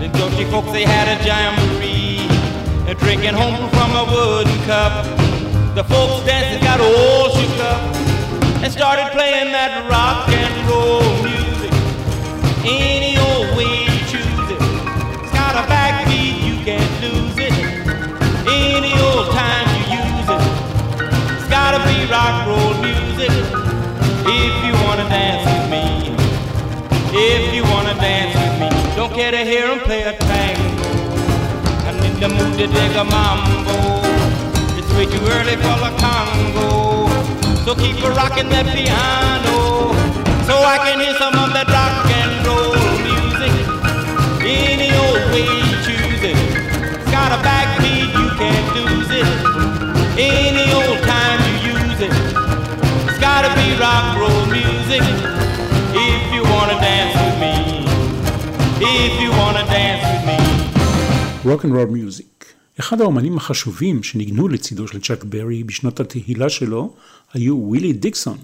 The 0.00 0.08
Georgia 0.18 0.50
folks 0.50 0.72
they 0.72 0.82
had 0.82 1.06
a 1.06 1.22
jamboree. 1.22 2.26
They're 2.84 2.96
drinking 2.96 3.34
home 3.34 3.70
from 3.70 3.90
a 3.94 4.04
wooden 4.10 4.58
cup. 4.66 5.06
The 5.76 5.84
folks 5.84 6.26
dancing 6.26 6.60
got 6.64 6.80
all 6.80 7.30
shook 7.30 7.58
up 7.60 7.80
and 8.64 8.72
started 8.72 9.12
playing 9.12 9.52
that 9.52 9.88
rock 9.88 10.28
and 10.28 10.68
roll 10.68 11.06
music. 11.22 11.70
Any 12.66 13.14
old 13.16 13.56
way 13.56 13.70
you 13.86 13.98
choose 14.10 14.48
it. 14.50 14.62
It's 15.22 15.30
got 15.30 15.54
a 15.54 15.62
backbeat, 15.70 16.42
you 16.42 16.64
can't 16.66 16.94
lose 16.98 17.38
it. 17.38 17.54
Any 18.50 18.90
old 18.98 19.30
time 19.30 19.70
you 19.86 20.02
use 20.02 20.28
it. 20.34 20.42
It's 21.38 21.48
gotta 21.48 21.78
be 21.86 22.10
rock 22.10 22.48
roll 22.48 22.71
dance 25.12 25.44
with 25.44 25.66
me, 25.70 25.84
if 27.12 27.54
you 27.54 27.62
wanna 27.64 27.94
dance 28.00 28.32
with 28.32 28.56
me, 28.62 28.68
don't 28.96 29.12
care 29.12 29.30
to 29.30 29.44
hear 29.44 29.66
him 29.68 29.80
play 29.80 30.02
a 30.02 30.14
tango. 30.16 30.88
I'm 31.86 31.98
in 32.08 32.14
the 32.18 32.28
mood 32.28 32.56
to 32.60 32.66
dig 32.66 32.92
a 32.96 33.04
mambo. 33.04 33.76
It's 34.78 34.90
way 34.96 35.06
too 35.14 35.24
early 35.36 35.56
for 35.64 35.76
the 35.84 35.92
Congo, 36.00 36.70
so 37.64 37.74
keep 37.74 37.96
a 38.02 38.10
rocking 38.20 38.48
that 38.54 38.66
piano, 38.74 39.92
so 40.48 40.54
I 40.74 40.76
can 40.84 40.98
hear 41.04 41.14
some 41.20 41.36
of 41.44 41.52
that 41.56 41.68
rock 41.76 42.08
and 42.20 42.32
roll 42.46 42.72
music 43.08 43.52
any 44.40 44.90
old 45.04 45.24
way 45.32 45.44
you 45.44 45.76
choose 45.86 46.22
it. 46.30 46.38
it's 46.96 47.10
Got 47.12 47.36
a 47.36 47.40
backbeat, 47.44 48.08
you 48.16 48.28
can't 48.40 48.68
lose 48.76 49.10
it 49.20 49.52
any 50.18 50.66
old 50.72 50.98
time 51.04 51.40
you 51.48 51.72
use 51.72 52.00
it. 52.00 52.12
It's 53.08 53.18
gotta 53.18 53.48
be 53.60 53.78
rock 53.80 54.18
roll 54.18 54.46
music. 54.46 54.71
If 54.92 56.22
you 56.34 56.42
wanna 56.52 56.76
dance 56.88 57.14
with 57.24 57.36
me. 57.44 57.54
If 58.80 59.12
you 59.22 59.30
wanna 59.40 59.64
dance 59.76 60.04
with 60.10 60.24
me. 60.28 60.38
Rock 61.48 61.64
and 61.64 61.72
Roll 61.74 61.90
Music. 61.90 62.44
אחד 62.80 63.00
האומנים 63.00 63.36
החשובים 63.36 64.02
שניגנו 64.02 64.48
לצידו 64.48 64.88
של 64.88 65.00
צ'אק 65.00 65.24
ברי 65.24 65.64
בשנות 65.64 66.00
התהילה 66.00 66.48
שלו 66.48 66.94
היו 67.34 67.56
ווילי 67.56 67.92
דיקסון, 67.92 68.38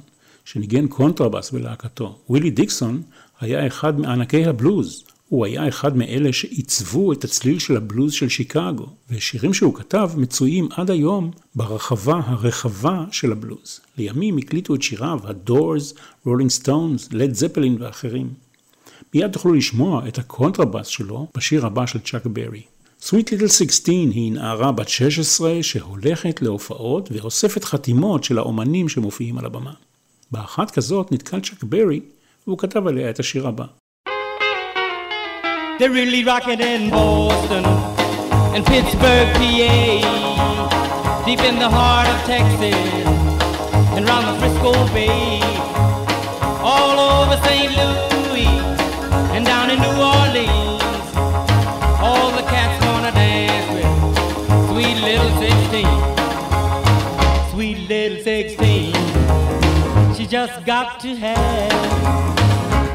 שניגן 0.44 0.86
קונטרבאס 0.86 1.50
בלהקתו. 1.50 2.18
ווילי 2.28 2.50
דיקסון 2.50 3.02
היה 3.40 3.66
אחד 3.66 4.00
מענקי 4.00 4.46
הבלוז. 4.46 5.04
הוא 5.28 5.44
היה 5.46 5.68
אחד 5.68 5.96
מאלה 5.96 6.32
שעיצבו 6.32 7.12
את 7.12 7.24
הצליל 7.24 7.58
של 7.58 7.76
הבלוז 7.76 8.12
של 8.12 8.28
שיקגו, 8.28 8.86
ושירים 9.10 9.54
שהוא 9.54 9.74
כתב 9.74 10.10
מצויים 10.16 10.68
עד 10.76 10.90
היום 10.90 11.30
ברחבה 11.54 12.20
הרחבה 12.24 13.04
של 13.10 13.32
הבלוז. 13.32 13.80
לימים 13.98 14.38
הקליטו 14.38 14.74
את 14.74 14.82
שיריו 14.82 15.20
הדורס, 15.24 15.94
רולינג 16.26 16.50
סטונס, 16.50 17.08
לד 17.12 17.34
זפלין 17.34 17.76
ואחרים. 17.80 18.30
מיד 19.14 19.32
תוכלו 19.32 19.54
לשמוע 19.54 20.08
את 20.08 20.18
הקונטרבאס 20.18 20.86
שלו 20.86 21.26
בשיר 21.36 21.66
הבא 21.66 21.86
של 21.86 21.98
צ'אק 21.98 22.26
ברי. 22.26 22.62
Sweet 23.02 23.28
Little 23.30 23.48
16 23.48 23.94
היא 23.94 24.32
נערה 24.32 24.72
בת 24.72 24.88
16 24.88 25.62
שהולכת 25.62 26.42
להופעות 26.42 27.08
ואוספת 27.12 27.64
חתימות 27.64 28.24
של 28.24 28.38
האומנים 28.38 28.88
שמופיעים 28.88 29.38
על 29.38 29.44
הבמה. 29.44 29.72
באחת 30.32 30.70
כזאת 30.70 31.12
נתקל 31.12 31.40
צ'אק 31.40 31.64
ברי 31.64 32.00
והוא 32.46 32.58
כתב 32.58 32.86
עליה 32.86 33.10
את 33.10 33.20
השיר 33.20 33.48
הבא. 33.48 33.64
They're 35.78 35.90
really 35.92 36.24
rocking 36.24 36.60
in 36.60 36.90
Boston 36.90 37.64
and 38.52 38.66
Pittsburgh, 38.66 39.32
PA, 39.36 41.22
deep 41.24 41.38
in 41.38 41.60
the 41.60 41.68
heart 41.68 42.08
of 42.08 42.20
Texas 42.26 42.74
and 43.94 44.04
round 44.04 44.26
the 44.26 44.34
Frisco 44.40 44.72
Bay, 44.92 45.40
all 46.64 46.98
over 46.98 47.36
St. 47.46 47.70
Louis 47.76 48.48
and 49.36 49.46
down 49.46 49.70
in 49.70 49.78
New 49.78 50.02
Orleans. 50.02 50.82
All 52.02 52.32
the 52.32 52.42
cats 52.50 52.84
wanna 52.84 53.12
dance 53.12 53.70
with 53.72 53.86
sweet 54.70 54.98
little 55.00 55.30
16, 55.38 55.86
sweet 57.52 57.88
little 57.88 58.20
16. 58.24 58.94
She 60.16 60.26
just 60.26 60.64
got 60.66 60.98
to 61.02 61.14
have 61.14 61.72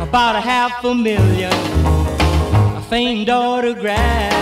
about 0.06 0.36
a 0.36 0.42
half 0.42 0.84
a 0.84 0.94
million 0.94 2.04
famed 2.90 3.30
autograph. 3.30 4.34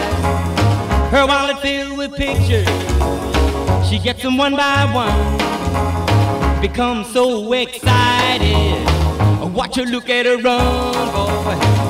Her 1.11 1.25
wallet 1.25 1.59
filled 1.59 1.97
with 1.97 2.15
pictures. 2.15 2.67
She 3.89 3.99
gets 3.99 4.21
them 4.23 4.37
one 4.37 4.55
by 4.55 4.85
one. 4.93 6.61
Becomes 6.61 7.11
so 7.11 7.51
excited. 7.53 8.87
Watch 9.53 9.75
her 9.75 9.83
look 9.83 10.09
at 10.09 10.25
her 10.25 10.37
run, 10.37 11.11
boy. 11.11 11.80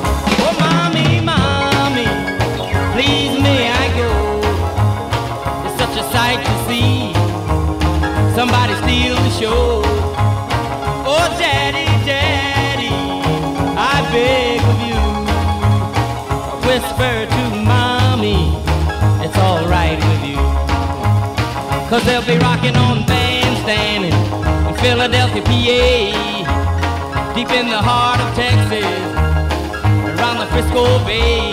Cause 21.91 22.05
they'll 22.05 22.25
be 22.25 22.37
rocking 22.37 22.77
on 22.77 23.05
bandstand 23.05 24.05
in, 24.05 24.13
in 24.13 24.73
Philadelphia, 24.79 25.41
PA, 25.41 27.33
deep 27.35 27.51
in 27.51 27.67
the 27.67 27.81
heart 27.83 28.21
of 28.21 28.33
Texas, 28.33 28.85
around 30.15 30.37
the 30.39 30.45
Frisco 30.53 31.03
Bay, 31.03 31.51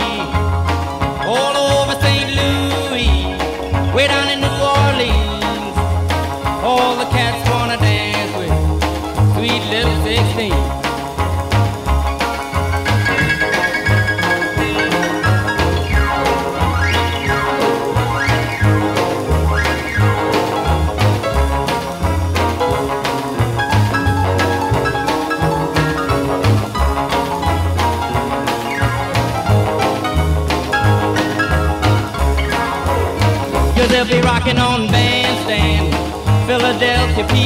Philadelphia, 36.59 37.23
PA, 37.23 37.37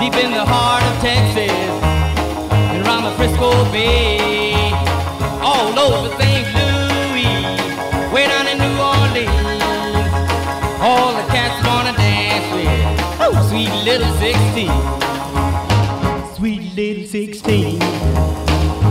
deep 0.00 0.14
in 0.24 0.32
the 0.32 0.44
heart 0.44 0.82
of 0.82 0.94
Texas, 1.00 1.52
and 2.50 2.84
around 2.84 3.04
the 3.04 3.12
Frisco 3.12 3.64
Bay, 3.70 4.72
all 5.40 5.78
over 5.78 6.08
St. 6.18 6.46
Louis, 6.58 7.46
way 8.12 8.26
down 8.26 8.48
in 8.48 8.58
New 8.58 8.74
Orleans. 8.82 9.30
All 10.82 11.12
the 11.14 11.22
cats 11.30 11.64
wanna 11.64 11.92
dance 11.96 12.48
with, 12.52 13.20
oh, 13.22 13.32
sweet 13.48 13.72
little 13.84 14.12
16, 14.18 14.68
sweet 16.34 16.74
little 16.74 17.06
16. 17.06 17.80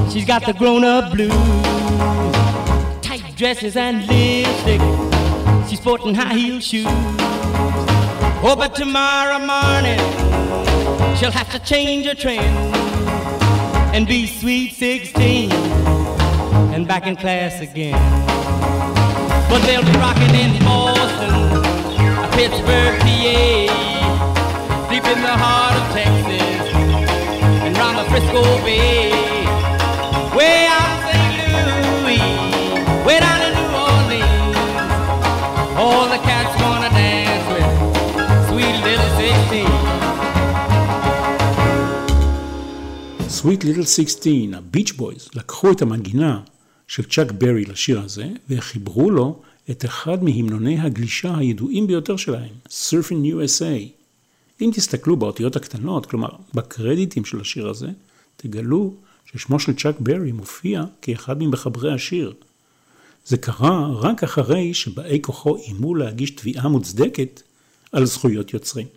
She's 0.10 0.26
got 0.26 0.46
the 0.46 0.54
grown-up 0.54 1.12
blues, 1.12 1.34
tight 3.02 3.36
dresses 3.36 3.76
and 3.76 4.08
lipstick. 4.08 4.82
She's 5.68 5.80
sporting 5.80 6.16
high 6.16 6.34
heel 6.34 6.62
shoes. 6.62 7.17
Oh, 8.44 8.56
but 8.56 8.76
tomorrow 8.76 9.40
morning 9.40 9.98
she'll 11.18 11.32
have 11.32 11.52
to 11.52 11.60
change 11.60 12.06
her 12.06 12.14
trend 12.14 12.46
and 13.96 14.08
be 14.08 14.28
sweet 14.28 14.74
16 14.74 15.52
and 15.52 16.88
back 16.88 17.08
in 17.08 17.16
class 17.16 17.60
again. 17.62 17.98
But 19.50 19.66
they'll 19.66 19.84
be 19.84 19.98
rocking 19.98 20.36
in 20.36 20.54
Boston, 20.64 21.34
Pittsburgh, 22.38 23.00
PA, 23.02 23.66
deep 24.92 25.04
in 25.04 25.22
the 25.24 25.36
heart 25.36 25.76
of 25.82 25.92
Texas 25.92 26.74
and 27.66 27.76
round 27.76 27.98
the 27.98 28.06
Frisco 28.12 28.44
Bay, 28.64 29.10
way 30.38 30.68
out 30.70 30.94
of 30.94 31.00
St. 31.10 32.06
Louis, 32.06 32.22
way 33.04 33.20
down 33.20 33.42
in 33.42 33.54
New 33.58 33.72
Orleans. 33.74 34.58
All 35.76 36.06
the 36.08 36.22
cats 36.22 36.54
wanna 36.62 36.87
16. 43.38 43.52
Sweet 43.52 43.64
Little 43.64 43.86
16, 43.86 44.58
הביץ' 44.58 44.92
בויז, 44.92 45.30
לקחו 45.36 45.72
את 45.72 45.82
המנגינה 45.82 46.42
של 46.88 47.04
צ'אק 47.04 47.32
ברי 47.32 47.66
לשיר 47.66 48.02
הזה, 48.02 48.28
וחיברו 48.50 49.12
לו 49.12 49.40
את 49.72 49.86
אחד 49.86 50.24
מהמנוני 50.24 50.80
הגלישה 50.80 51.38
הידועים 51.38 51.88
ביותר 51.88 52.18
שלהם, 52.18 52.50
Surfing 52.70 53.34
USA. 53.34 53.90
אם 54.62 54.70
תסתכלו 54.74 55.16
באותיות 55.16 55.56
הקטנות, 55.56 56.06
כלומר 56.06 56.30
בקרדיטים 56.54 57.26
של 57.26 57.42
השיר 57.42 57.70
הזה, 57.70 57.88
תגלו 58.38 58.94
ששמו 59.26 59.60
של 59.60 59.76
צ'אק 59.76 59.96
ברי 60.00 60.32
מופיע 60.32 60.84
כאחד 61.02 61.36
ממחברי 61.40 61.94
השיר. 61.94 62.34
זה 63.26 63.38
קרה 63.38 63.88
רק 63.94 64.24
אחרי 64.24 64.74
שבאי 64.74 65.20
כוחו 65.22 65.58
איימו 65.58 65.96
להגיש 65.96 66.32
תביעה 66.32 66.68
מוצדקת 66.68 67.42
על 67.92 68.06
זכויות 68.06 68.54
יוצרים. 68.54 68.88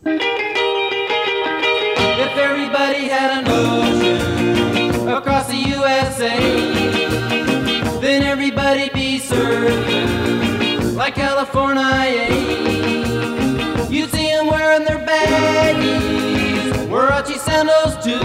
If 2.24 2.36
everybody 2.49 3.05
had 3.09 3.30
an 3.38 3.45
ocean 3.49 4.30
across 5.21 5.49
the 5.49 5.57
USA, 5.57 6.39
then 8.01 8.23
everybody'd 8.23 8.93
be 8.95 9.21
surfing 9.21 10.95
like 10.95 11.14
California. 11.14 12.27
You'd 13.91 14.11
see 14.11 14.31
them 14.31 14.47
wearing 14.47 14.85
their 14.85 15.05
baggies, 15.07 16.73
Warachi 16.89 17.37
sandals 17.37 18.03
too, 18.03 18.18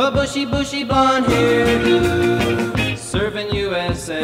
a 0.00 0.10
bushy, 0.10 0.46
bushy 0.46 0.82
blonde 0.84 1.26
hairdo, 1.26 2.96
surfing 2.96 3.52
USA. 3.52 4.22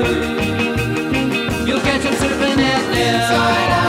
You'll 1.67 1.81
catch 1.81 2.03
them 2.03 2.15
surfing 2.15 2.59
at 2.73 2.83
Inside, 2.97 3.84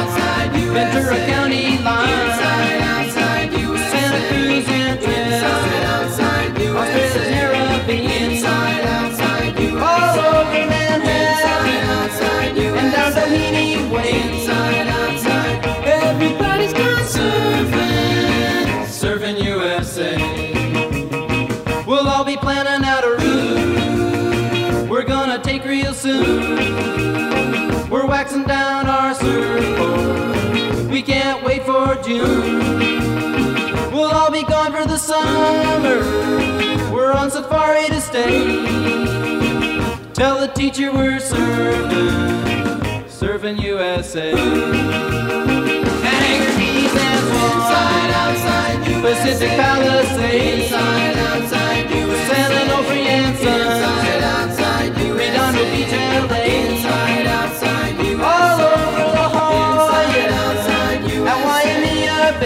June. 32.05 32.59
We'll 33.91 34.11
all 34.11 34.29
be 34.29 34.43
gone 34.43 34.71
for 34.71 34.85
the 34.87 34.97
summer. 34.97 36.01
We're 36.93 37.11
on 37.11 37.31
safari 37.31 37.87
to 37.87 37.99
stay. 37.99 38.63
Tell 40.13 40.39
the 40.39 40.47
teacher 40.53 40.91
we're 40.93 41.17
surfing, 41.17 43.05
surfing 43.07 43.59
USA. 43.59 44.33
Anchor 44.33 44.45
and 46.51 46.61
inside, 46.61 48.11
outside, 48.21 49.01
Pacific 49.01 49.49
Palisades. 49.49 50.65
Inside, 50.65 51.17
outside, 51.17 51.89
San 52.27 52.51
Onofre 52.51 53.05
and 53.17 53.35
Sun. 53.37 53.61
Inside, 53.61 54.23
outside, 54.23 54.91
Redondo 54.95 55.63
Beach, 55.71 55.91
LA. 56.29 56.44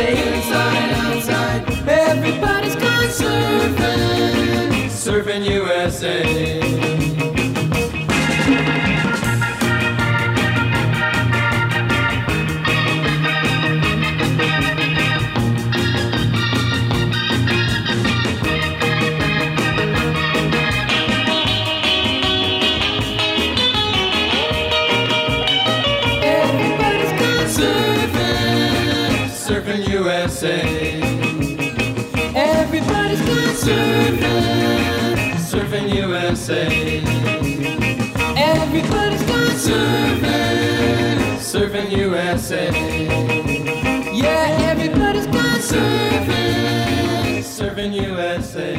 Bay. 0.10 0.36
Inside, 0.36 0.92
outside, 0.92 1.88
Everybody's 1.88 2.76
surfing. 3.20 4.90
Surfing 4.90 5.46
USA. 5.46 6.69
USA. 30.40 30.60
Everybody's 32.34 33.24
gone 33.30 33.54
surfing, 33.66 35.18
surfing 35.52 35.88
USA. 36.04 36.64
Everybody's 38.54 39.24
gone 39.32 39.56
surfing, 39.68 41.18
surfing 41.52 41.90
USA. 41.92 42.66
Yeah, 44.24 44.70
everybody's 44.72 45.28
gone 45.36 45.62
surfing, 45.72 47.44
surfing 47.58 47.92
USA. 48.08 48.70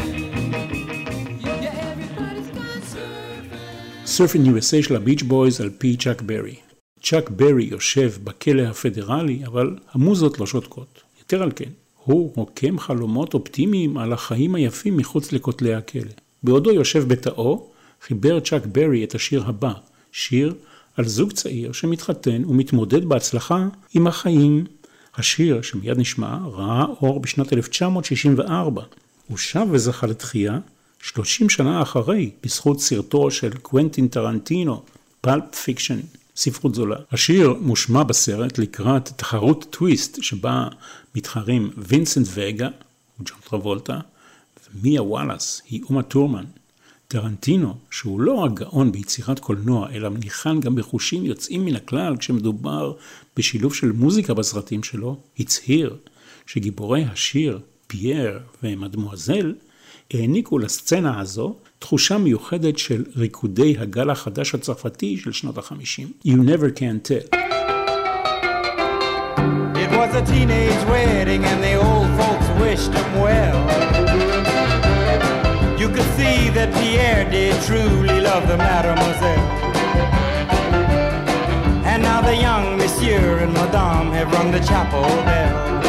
Yeah, 1.44 1.90
everybody's 1.90 2.50
gone 2.58 2.82
surfing. 2.92 4.06
סרפין 4.06 4.56
USA 4.56 4.82
של 4.82 4.96
הביץ' 4.96 5.22
בויז 5.22 5.60
על 5.60 5.70
פי 5.78 5.96
צ'אק 5.96 6.22
ברי. 6.22 6.54
צ'אק 7.02 7.30
ברי 7.30 7.64
יושב 7.64 8.12
בכלא 8.24 8.62
הפדרלי, 8.62 9.42
אבל 9.46 9.76
המוזות 9.92 10.40
לא 10.40 10.46
שותקות. 10.46 11.09
יתר 11.30 11.42
על 11.42 11.50
כן, 11.56 11.70
הוא 12.04 12.32
רוקם 12.36 12.78
חלומות 12.78 13.34
אופטימיים 13.34 13.98
על 13.98 14.12
החיים 14.12 14.54
היפים 14.54 14.96
מחוץ 14.96 15.32
לכותלי 15.32 15.74
הכלא. 15.74 16.12
בעודו 16.42 16.72
יושב 16.72 17.08
בתאו, 17.08 17.66
חיבר 18.02 18.40
צ'אק 18.40 18.66
ברי 18.66 19.04
את 19.04 19.14
השיר 19.14 19.44
הבא, 19.46 19.72
שיר 20.12 20.54
על 20.96 21.04
זוג 21.08 21.32
צעיר 21.32 21.72
שמתחתן 21.72 22.44
ומתמודד 22.44 23.04
בהצלחה 23.04 23.68
עם 23.94 24.06
החיים. 24.06 24.64
השיר, 25.16 25.62
שמיד 25.62 25.98
נשמע, 25.98 26.38
ראה 26.52 26.84
אור 26.84 27.20
בשנת 27.20 27.52
1964. 27.52 28.82
הוא 29.28 29.38
שב 29.38 29.66
וזכה 29.70 30.06
לתחייה 30.06 30.58
30 31.02 31.48
שנה 31.48 31.82
אחרי, 31.82 32.30
בזכות 32.44 32.80
סרטו 32.80 33.30
של 33.30 33.52
קוונטין 33.56 34.08
טרנטינו, 34.08 34.82
Pulp 35.20 35.54
Fiction, 35.54 36.00
ספרות 36.40 36.74
זולה. 36.74 36.96
השיר 37.12 37.54
מושמע 37.60 38.02
בסרט 38.02 38.58
לקראת 38.58 39.08
תחרות 39.08 39.66
טוויסט 39.70 40.22
שבה 40.22 40.68
מתחרים 41.14 41.70
וינסנט 41.76 42.26
וגה, 42.34 42.68
ג'ון 43.18 43.38
טרבולטה, 43.50 44.00
ומיה 44.74 45.02
וואלאס 45.02 45.62
היא 45.70 45.82
אומה 45.88 46.02
טורמן. 46.02 46.44
טרנטינו, 47.08 47.74
שהוא 47.90 48.20
לא 48.20 48.32
רק 48.32 48.52
גאון 48.52 48.92
ביצירת 48.92 49.38
קולנוע, 49.38 49.90
אלא 49.92 50.08
ניחן 50.08 50.60
גם 50.60 50.74
בחושים 50.74 51.24
יוצאים 51.24 51.64
מן 51.64 51.76
הכלל 51.76 52.16
כשמדובר 52.16 52.92
בשילוב 53.36 53.74
של 53.74 53.92
מוזיקה 53.92 54.34
בסרטים 54.34 54.82
שלו, 54.82 55.16
הצהיר 55.38 55.96
שגיבורי 56.46 57.04
השיר, 57.04 57.60
פייר 57.86 58.38
ומדמואזל, 58.62 59.54
העניקו 60.10 60.58
לסצנה 60.58 61.20
הזו 61.20 61.56
תחושה 61.79 62.17
מיוחדת 62.17 62.77
של 62.77 63.03
ריקודי 63.15 63.75
הגל 63.79 64.09
החדש 64.09 64.55
הצרפתי 64.55 65.17
של 65.17 65.31
שנות 65.31 65.57
החמישים. 65.57 66.07
You 66.25 66.29
never 66.29 66.79
can 66.79 67.07
tell. 67.09 67.37
It 69.83 69.91
was 69.99 70.11
a 70.15 70.23
teenage 70.33 70.83
wedding 70.93 71.43
and 71.51 71.59
the 71.67 71.75
old 71.87 72.09
folks 72.19 72.47
wished 72.61 72.93
him 72.99 73.11
well. 73.25 73.59
You 75.81 75.87
could 75.95 76.09
see 76.17 76.37
that 76.57 76.69
Pierre 76.77 77.25
did 77.29 77.55
truly 77.67 78.19
love 78.29 78.43
the 78.51 78.57
mademoiselle. 78.57 79.47
And 81.91 81.99
now 82.09 82.21
the 82.29 82.35
young 82.47 82.77
monsieur 82.77 83.37
and 83.43 83.53
madame 83.53 84.11
have 84.17 84.31
rung 84.35 84.49
the 84.51 84.63
chapel 84.69 85.07
bell. 85.27 85.88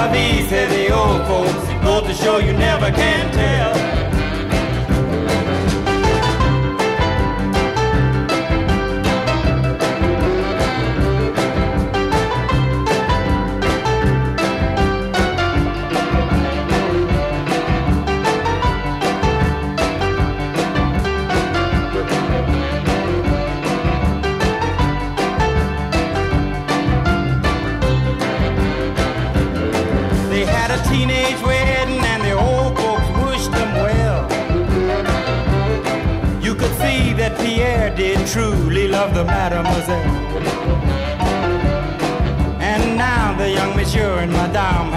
Say 0.00 0.66
the 0.66 0.94
old 0.94 1.26
folks. 1.26 1.68
Goes 1.84 2.06
to 2.08 2.14
show 2.24 2.38
you 2.38 2.54
never 2.54 2.90
can 2.90 3.30
tell. 3.32 4.09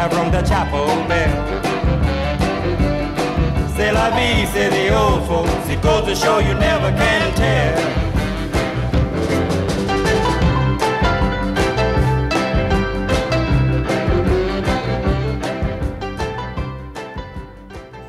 have 0.04 0.16
rung 0.18 0.32
the 0.38 0.44
chapel 0.52 0.88
bell. 1.10 1.36
C'est 3.76 3.92
la 4.00 4.08
vie, 4.16 4.40
c'est 4.54 4.70
the 4.78 4.86
old 5.02 5.22
folks. 5.30 5.66
It 5.74 5.80
goes 5.86 6.04
to 6.10 6.16
show 6.24 6.38
you 6.48 6.54
never 6.68 6.92
can 7.02 7.26
tell. 7.42 7.80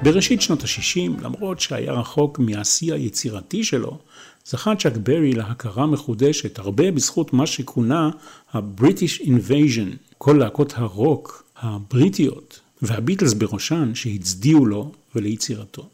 בראשית 0.03 0.42
שנות 0.42 0.62
ה-60, 0.62 1.22
למרות 1.22 1.61
שהיה 1.61 1.92
רחוק 1.92 2.38
מהשיא 2.38 2.95
היצירתי 2.95 3.64
שלו, 3.64 3.99
זכה 4.47 4.76
צ'אק 4.76 4.97
ברי 4.97 5.32
להכרה 5.32 5.86
מחודשת, 5.86 6.59
הרבה 6.59 6.90
בזכות 6.90 7.32
מה 7.32 7.47
שכונה 7.47 8.11
ה-British 8.53 9.22
Invasion. 9.22 9.97
כל 10.18 10.36
להקות 10.38 10.72
הרוק 10.76 11.43
הבריטיות, 11.64 12.60
והביטלס 12.82 13.32
בראשן, 13.32 13.94
שהצדיעו 13.94 14.66
לו 14.66 14.92
וליצירתו. 15.14 15.88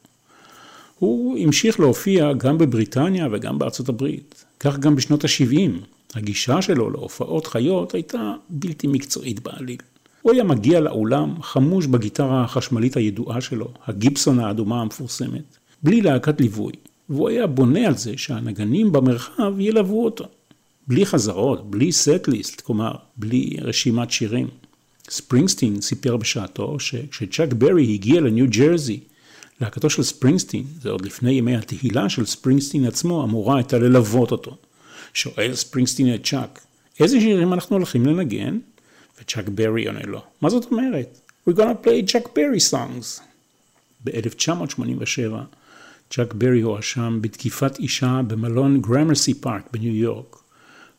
הוא 0.98 1.38
המשיך 1.38 1.80
להופיע 1.80 2.32
גם 2.32 2.58
בבריטניה 2.58 3.28
וגם 3.32 3.58
בארצות 3.58 3.88
הברית, 3.88 4.44
כך 4.60 4.78
גם 4.78 4.96
בשנות 4.96 5.24
ה-70. 5.24 5.70
הגישה 6.14 6.62
שלו 6.62 6.90
להופעות 6.90 7.46
חיות 7.46 7.94
הייתה 7.94 8.34
בלתי 8.48 8.86
מקצועית 8.86 9.40
בעליל. 9.40 9.78
הוא 10.22 10.32
היה 10.32 10.44
מגיע 10.44 10.80
לאולם 10.80 11.42
חמוש 11.42 11.86
בגיטרה 11.86 12.44
החשמלית 12.44 12.96
הידועה 12.96 13.40
שלו, 13.40 13.68
הגיבסון 13.86 14.38
האדומה 14.38 14.80
המפורסמת, 14.80 15.56
בלי 15.82 16.00
להקת 16.00 16.40
ליווי, 16.40 16.72
והוא 17.08 17.28
היה 17.28 17.46
בונה 17.46 17.86
על 17.86 17.96
זה 17.96 18.12
שהנגנים 18.16 18.92
במרחב 18.92 19.52
ילוו 19.58 20.04
אותו. 20.04 20.24
בלי 20.86 21.06
חזרות, 21.06 21.70
בלי 21.70 21.92
סט-ליסט, 21.92 22.60
כלומר, 22.60 22.92
בלי 23.16 23.56
רשימת 23.60 24.10
שירים. 24.10 24.48
ספרינגסטין 25.10 25.80
סיפר 25.80 26.16
בשעתו 26.16 26.80
שכשצ'אק 26.80 27.52
ברי 27.52 27.94
הגיע 27.94 28.20
לניו 28.20 28.46
ג'רזי, 28.50 29.00
להקתו 29.60 29.90
של 29.90 30.02
ספרינגסטין, 30.02 30.64
זה 30.80 30.90
עוד 30.90 31.06
לפני 31.06 31.32
ימי 31.32 31.56
התהילה 31.56 32.08
של 32.08 32.26
ספרינגסטין 32.26 32.84
עצמו, 32.84 33.24
אמורה 33.24 33.56
הייתה 33.56 33.78
ללוות 33.78 34.32
אותו. 34.32 34.56
שואל 35.14 35.54
ספרינגסטין 35.54 36.14
את 36.14 36.26
צ'אק, 36.26 36.60
איזה 37.00 37.20
שירים 37.20 37.52
אנחנו 37.52 37.76
הולכים 37.76 38.06
לנגן? 38.06 38.58
וצ'אק 39.20 39.48
ברי 39.48 39.86
עונה 39.86 40.02
לו, 40.06 40.22
מה 40.40 40.50
זאת 40.50 40.72
אומרת? 40.72 41.20
We're 41.48 41.52
gonna 41.52 41.86
play 41.86 42.12
צ'אק 42.12 42.28
ברי 42.36 42.58
songs. 42.70 43.20
ב-1987 44.04 45.34
צ'אק 46.10 46.34
ברי 46.34 46.60
הואשם 46.60 47.18
בתקיפת 47.20 47.78
אישה 47.78 48.20
במלון 48.26 48.80
גרמרסי 48.80 49.34
פארק 49.34 49.62
בניו 49.72 49.96
יורק. 49.96 50.39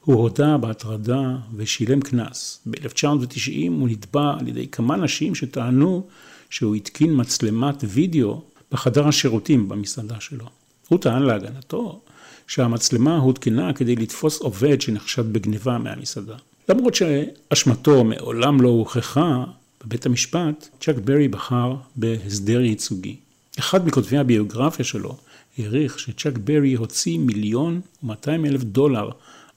הוא 0.05 0.15
הודה 0.15 0.57
בהטרדה 0.57 1.35
ושילם 1.55 2.01
קנס. 2.01 2.59
ב-1990 2.65 3.69
הוא 3.69 3.89
נתבע 3.89 4.33
על 4.39 4.47
ידי 4.47 4.67
כמה 4.67 4.95
נשים 4.95 5.35
שטענו 5.35 6.07
שהוא 6.49 6.75
התקין 6.75 7.21
מצלמת 7.21 7.83
וידאו 7.87 8.41
בחדר 8.71 9.07
השירותים 9.07 9.69
במסעדה 9.69 10.19
שלו. 10.19 10.45
הוא 10.87 10.99
טען 10.99 11.23
להגנתו 11.23 12.01
שהמצלמה 12.47 13.17
הותקנה 13.17 13.73
כדי 13.73 13.95
לתפוס 13.95 14.39
עובד 14.39 14.81
שנחשד 14.81 15.33
בגניבה 15.33 15.77
מהמסעדה. 15.77 16.35
למרות 16.69 16.95
שאשמתו 16.95 18.03
מעולם 18.03 18.61
לא 18.61 18.69
הוכחה 18.69 19.43
בבית 19.85 20.05
המשפט, 20.05 20.67
צ'אק 20.79 20.95
ברי 21.03 21.27
בחר 21.27 21.75
בהסדר 21.95 22.61
ייצוגי. 22.61 23.15
אחד 23.59 23.87
מכותבי 23.87 24.17
הביוגרפיה 24.17 24.85
שלו 24.85 25.17
העריך 25.57 25.99
שצ'אק 25.99 26.37
ברי 26.37 26.73
הוציא 26.73 27.17
מיליון 27.17 27.81
ומאתיים 28.03 28.45
אלף 28.45 28.63
דולר 28.63 29.09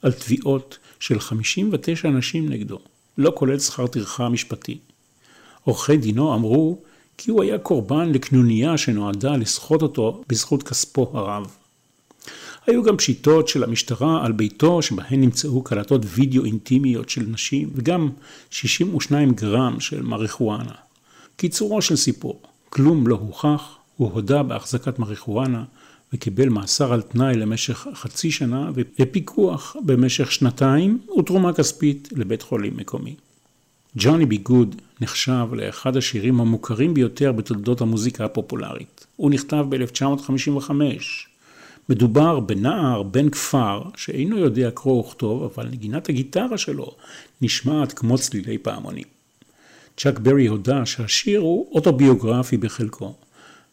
על 0.05 0.13
תביעות 0.13 0.79
של 1.01 1.21
59 1.21 2.09
אנשים 2.09 2.49
נגדו, 2.49 2.79
לא 3.19 3.33
כולל 3.37 3.59
שכר 3.59 3.87
טרחה 3.87 4.29
משפטי. 4.29 4.79
עורכי 5.65 5.97
דינו 5.97 6.35
אמרו 6.35 6.79
כי 7.19 7.31
הוא 7.31 7.43
היה 7.43 7.59
קורבן 7.59 8.13
לקנוניה 8.13 8.79
שנועדה 8.79 9.37
לסחוט 9.37 9.83
אותו 9.83 10.23
בזכות 10.29 10.63
כספו 10.63 11.11
הרב. 11.15 11.57
היו 12.67 12.83
גם 12.83 12.97
פשיטות 12.97 13.49
של 13.49 13.65
המשטרה 13.65 14.25
על 14.25 14.33
ביתו 14.33 14.83
שבהן 14.83 15.21
נמצאו 15.21 15.63
קלטות 15.63 16.03
וידאו 16.05 16.45
אינטימיות 16.45 17.09
של 17.09 17.23
נשים 17.23 17.71
וגם 17.75 18.11
62 18.51 19.31
גרם 19.33 19.81
של 19.81 20.03
מריחואנה. 20.03 20.75
קיצורו 21.37 21.83
של 21.83 21.97
סיפור, 21.97 22.43
כלום 22.69 23.07
לא 23.07 23.15
הוכח, 23.15 23.77
הוא 23.97 24.11
הודה 24.13 24.43
בהחזקת 24.43 24.99
מריחואנה 24.99 25.65
וקיבל 26.15 26.49
מאסר 26.49 26.93
על 26.93 27.03
תנאי 27.03 27.35
למשך 27.35 27.87
חצי 27.95 28.31
שנה 28.31 28.71
ופיקוח 29.01 29.77
במשך 29.85 30.33
שנתיים 30.33 30.99
ותרומה 31.19 31.53
כספית 31.53 32.09
לבית 32.17 32.43
חולים 32.43 32.77
מקומי. 32.77 33.15
ג'וני 33.97 34.27
בי 34.27 34.37
גוד 34.37 34.83
נחשב 35.01 35.47
לאחד 35.53 35.97
השירים 35.97 36.41
המוכרים 36.41 36.95
ביותר 36.95 37.33
בתולדות 37.33 37.81
המוזיקה 37.81 38.25
הפופולרית. 38.25 39.07
הוא 39.17 39.31
נכתב 39.31 39.67
ב-1955. 39.69 40.71
מדובר 41.89 42.41
בנער 42.41 43.03
בן 43.03 43.31
כפר 43.31 43.83
שאינו 43.97 44.39
יודע 44.39 44.71
קרוא 44.71 45.01
וכתוב, 45.01 45.43
אבל 45.43 45.69
נגינת 45.69 46.09
הגיטרה 46.09 46.59
שלו 46.59 46.95
נשמעת 47.43 47.93
כמו 47.93 48.19
צלילי 48.19 48.59
פעמונים. 48.59 49.05
צ'אק 49.97 50.19
ברי 50.19 50.47
הודה 50.47 50.87
שהשיר 50.87 51.41
הוא 51.41 51.69
אוטוביוגרפי 51.73 52.57
בחלקו, 52.57 53.15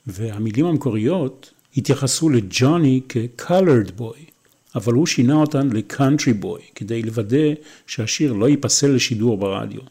והמילים 0.07 0.65
המקוריות 0.65 1.51
התייחסו 1.77 2.29
לג'וני 2.29 3.01
כ-colored 3.09 3.99
boy, 3.99 4.31
אבל 4.75 4.93
הוא 4.93 5.07
שינה 5.07 5.35
אותן 5.35 5.69
ל-country 5.69 6.43
boy, 6.43 6.61
כדי 6.75 7.01
לוודא 7.01 7.53
שהשיר 7.87 8.33
לא 8.33 8.49
ייפסל 8.49 8.87
לשידור 8.87 9.37
ברדיו. 9.37 9.81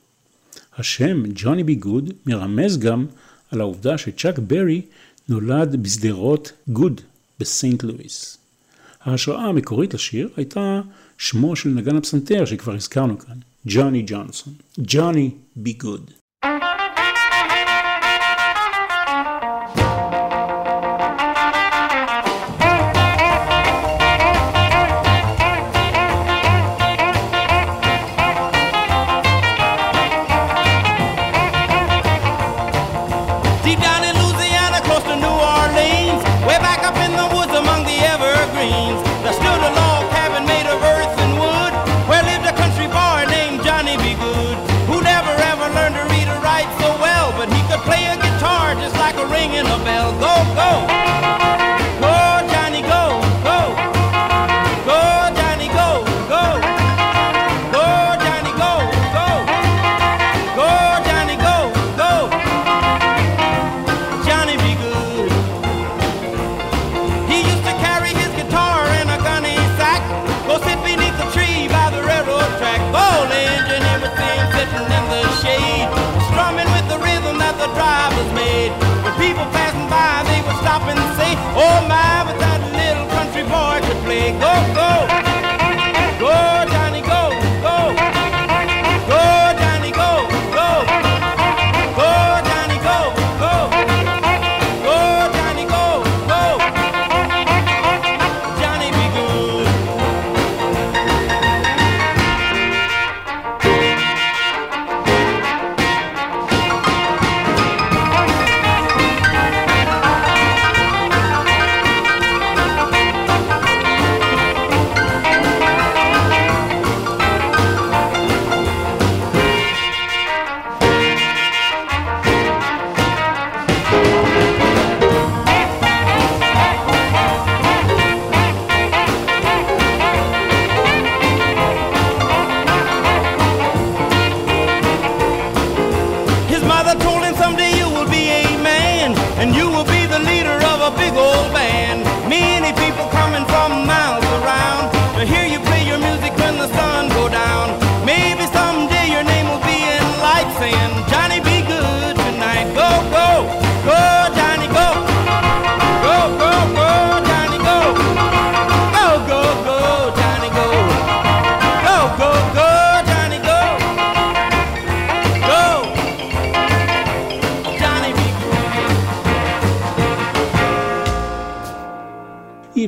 השם 0.76 1.22
ג'וני 1.34 1.64
בי 1.64 1.74
גוד 1.74 2.12
מרמז 2.26 2.78
גם 2.78 3.06
על 3.50 3.60
העובדה 3.60 3.98
שצ'אק 3.98 4.38
ברי 4.38 4.82
נולד 5.28 5.82
בשדרות 5.82 6.52
גוד 6.68 7.00
בסנט 7.40 7.82
לואיס. 7.82 8.36
ההשראה 9.00 9.44
המקורית 9.44 9.94
לשיר 9.94 10.28
הייתה 10.36 10.80
שמו 11.18 11.56
של 11.56 11.68
נגן 11.68 11.96
הפסנתר 11.96 12.44
שכבר 12.44 12.74
הזכרנו 12.74 13.18
כאן, 13.18 13.36
ג'וני 13.66 14.02
ג'ונסון. 14.06 14.54
ג'וני 14.78 15.30
בי 15.56 15.72
גוד. 15.72 16.10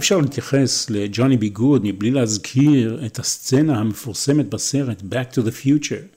אפשר 0.03 0.19
להתייחס 0.19 0.91
לג'וני 0.91 1.37
בי 1.37 1.49
גוד 1.49 1.83
מבלי 1.85 2.11
להזכיר 2.11 3.03
את 3.07 3.19
הסצנה 3.19 3.79
המפורסמת 3.79 4.51
בסרט 4.51 5.01
Back 5.01 5.35
to 5.35 5.39
the 5.39 5.65
Future, 5.65 6.17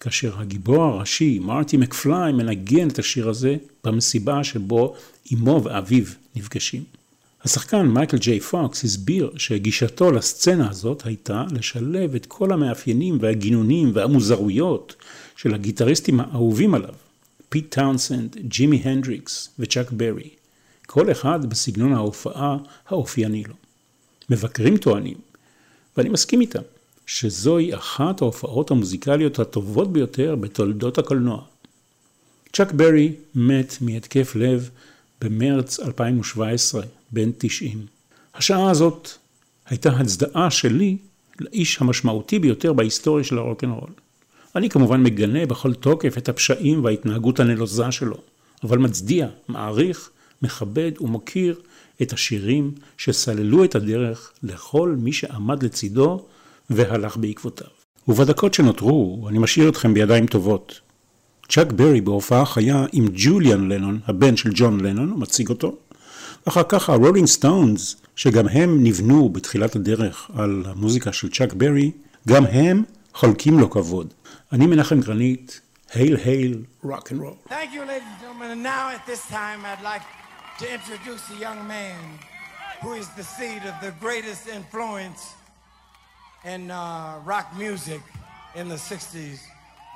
כאשר 0.00 0.32
הגיבור 0.38 0.82
הראשי, 0.82 1.38
מרטי 1.38 1.76
מקפליי, 1.76 2.32
מנגן 2.32 2.88
את 2.88 2.98
השיר 2.98 3.28
הזה 3.28 3.56
במסיבה 3.84 4.44
שבו 4.44 4.94
אמו 5.32 5.60
ואביו 5.64 6.04
נפגשים. 6.36 6.82
השחקן 7.44 7.86
מייקל 7.86 8.18
ג'יי 8.18 8.40
פוקס 8.40 8.84
הסביר 8.84 9.30
שגישתו 9.36 10.10
לסצנה 10.10 10.70
הזאת 10.70 11.06
הייתה 11.06 11.44
לשלב 11.50 12.14
את 12.14 12.26
כל 12.26 12.52
המאפיינים 12.52 13.18
והגינונים 13.20 13.90
והמוזרויות 13.94 14.94
של 15.36 15.54
הגיטריסטים 15.54 16.20
האהובים 16.20 16.74
עליו, 16.74 16.94
פיט 17.48 17.74
טאונסנד, 17.74 18.36
ג'ימי 18.48 18.76
הנדריקס 18.84 19.48
וצ'אק 19.58 19.90
ברי, 19.92 20.28
כל 20.96 21.10
אחד 21.10 21.50
בסגנון 21.50 21.92
ההופעה 21.92 22.56
האופייני 22.88 23.44
לו. 23.44 23.54
מבקרים 24.30 24.76
טוענים, 24.76 25.16
ואני 25.96 26.08
מסכים 26.08 26.40
איתם, 26.40 26.62
שזוהי 27.06 27.74
אחת 27.74 28.22
ההופעות 28.22 28.70
המוזיקליות 28.70 29.38
הטובות 29.38 29.92
ביותר 29.92 30.36
בתולדות 30.36 30.98
הקולנוע. 30.98 31.42
צ'אק 32.52 32.72
ברי 32.72 33.12
מת 33.34 33.76
מהתקף 33.80 34.32
לב 34.36 34.70
במרץ 35.20 35.80
2017, 35.80 36.82
בן 37.10 37.30
90. 37.38 37.86
השעה 38.34 38.70
הזאת 38.70 39.08
הייתה 39.66 39.90
הצדעה 39.90 40.50
שלי 40.50 40.96
לאיש 41.40 41.80
המשמעותי 41.80 42.38
ביותר 42.38 42.72
בהיסטוריה 42.72 43.24
של 43.24 43.38
הרוקנרול. 43.38 43.90
אני 44.54 44.70
כמובן 44.70 45.02
מגנה 45.02 45.46
בכל 45.46 45.74
תוקף 45.74 46.18
את 46.18 46.28
הפשעים 46.28 46.84
וההתנהגות 46.84 47.40
הנלוזה 47.40 47.92
שלו, 47.92 48.16
אבל 48.62 48.78
מצדיע, 48.78 49.28
מעריך, 49.48 50.10
מכבד 50.42 50.92
ומוקיר 51.00 51.60
את 52.02 52.12
השירים 52.12 52.70
שסללו 52.98 53.64
את 53.64 53.74
הדרך 53.74 54.32
לכל 54.42 54.94
מי 54.98 55.12
שעמד 55.12 55.62
לצידו 55.62 56.24
והלך 56.70 57.16
בעקבותיו. 57.16 57.66
ובדקות 58.08 58.54
שנותרו, 58.54 59.26
אני 59.28 59.38
משאיר 59.38 59.68
אתכם 59.68 59.94
בידיים 59.94 60.26
טובות. 60.26 60.80
צ'אק 61.48 61.72
ברי 61.72 62.00
בהופעה 62.00 62.46
חיה 62.46 62.86
עם 62.92 63.06
ג'וליאן 63.14 63.68
לנון, 63.68 64.00
הבן 64.06 64.36
של 64.36 64.50
ג'ון 64.54 64.80
לנון, 64.80 65.10
הוא 65.10 65.18
מציג 65.18 65.48
אותו. 65.48 65.76
אחר 66.44 66.62
כך 66.68 66.90
הרולינג 66.90 67.26
סטונס, 67.26 67.96
שגם 68.16 68.48
הם 68.48 68.84
נבנו 68.84 69.28
בתחילת 69.28 69.76
הדרך 69.76 70.30
על 70.34 70.62
המוזיקה 70.66 71.12
של 71.12 71.30
צ'אק 71.30 71.52
ברי, 71.52 71.90
גם 72.28 72.46
הם 72.46 72.82
חולקים 73.14 73.58
לו 73.58 73.70
כבוד. 73.70 74.14
אני 74.52 74.66
מנחם 74.66 75.00
גרנית, 75.00 75.60
הייל 75.92 76.16
הייל, 76.16 76.62
רוק 76.82 77.12
אנד 77.12 77.20
רול. 77.20 77.34
Thank 77.48 77.52
you, 77.52 77.80
ladies 77.80 78.10
and 78.12 78.20
gentlemen. 78.20 78.50
And 78.50 78.62
now 78.62 78.90
at 78.90 79.06
this 79.06 79.22
time, 79.28 79.60
I'd 79.64 79.84
like 79.84 80.25
to 80.58 80.72
introduce 80.72 81.28
a 81.30 81.36
young 81.36 81.66
man 81.68 81.98
who 82.80 82.94
is 82.94 83.08
the 83.10 83.22
seed 83.22 83.62
of 83.64 83.74
the 83.82 83.92
greatest 84.00 84.48
influence 84.48 85.34
in 86.46 86.70
uh, 86.70 87.20
rock 87.24 87.54
music 87.58 88.00
in 88.54 88.68
the 88.68 88.76
60s. 88.76 89.40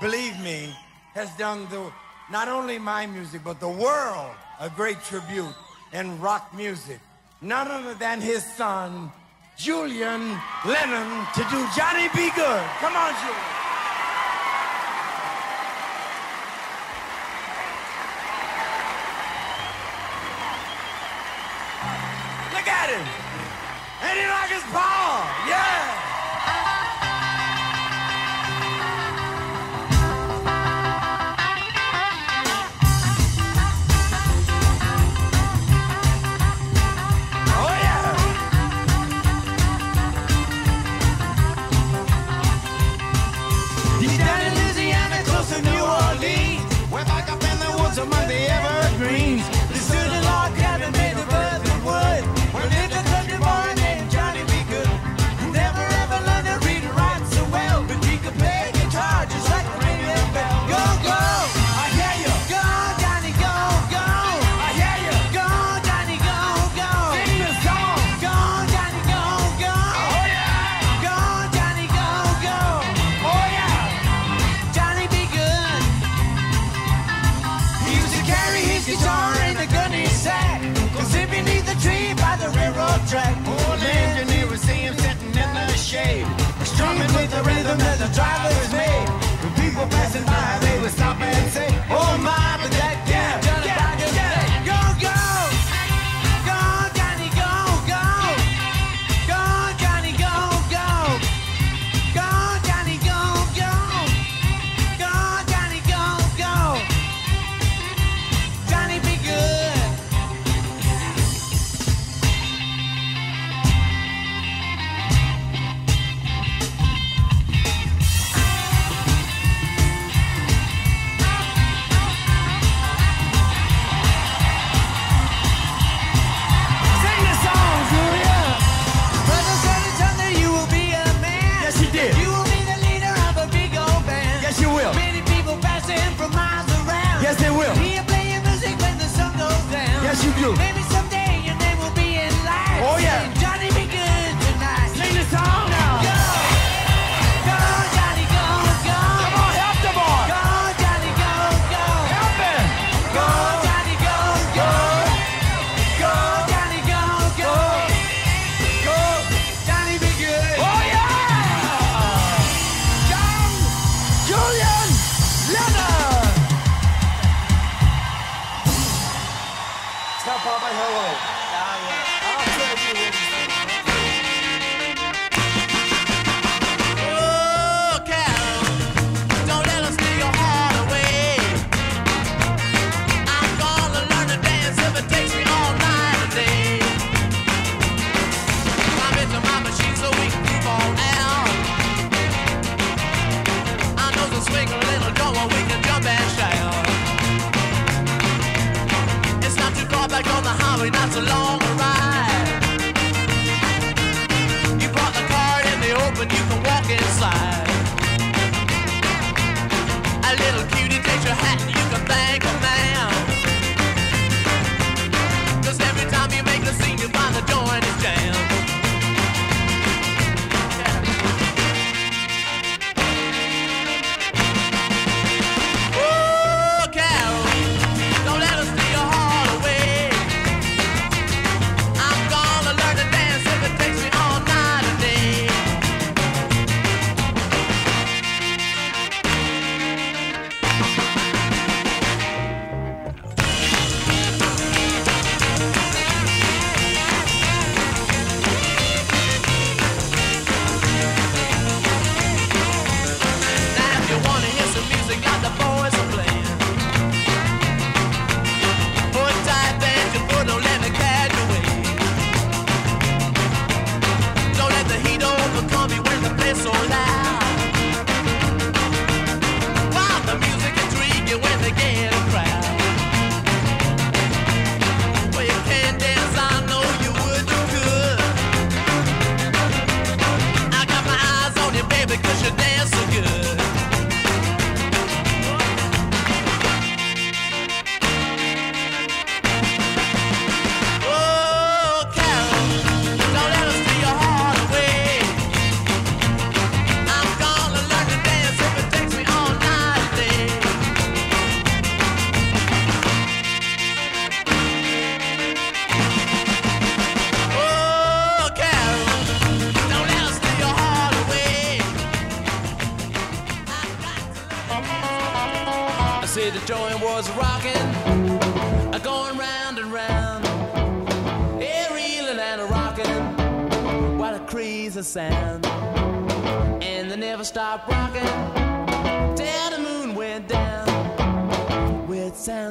Believe 0.03 0.39
me, 0.41 0.75
has 1.15 1.31
done 1.39 1.67
the, 1.71 1.91
not 2.31 2.49
only 2.49 2.79
my 2.79 3.07
music, 3.07 3.41
but 3.43 3.59
the 3.59 3.69
world 3.69 4.33
a 4.61 4.69
great 4.69 5.03
tribute 5.05 5.55
in 5.95 6.21
rock 6.21 6.55
music. 6.55 7.01
None 7.41 7.69
other 7.69 7.95
than 7.95 8.21
his 8.21 8.45
son, 8.45 9.11
Julian 9.57 10.39
Lennon, 10.67 11.27
to 11.35 11.43
do 11.51 11.67
Johnny 11.75 12.09
Be 12.15 12.31
Good. 12.37 12.65
Come 12.81 12.97
on, 12.97 13.15
Julian. 13.15 13.60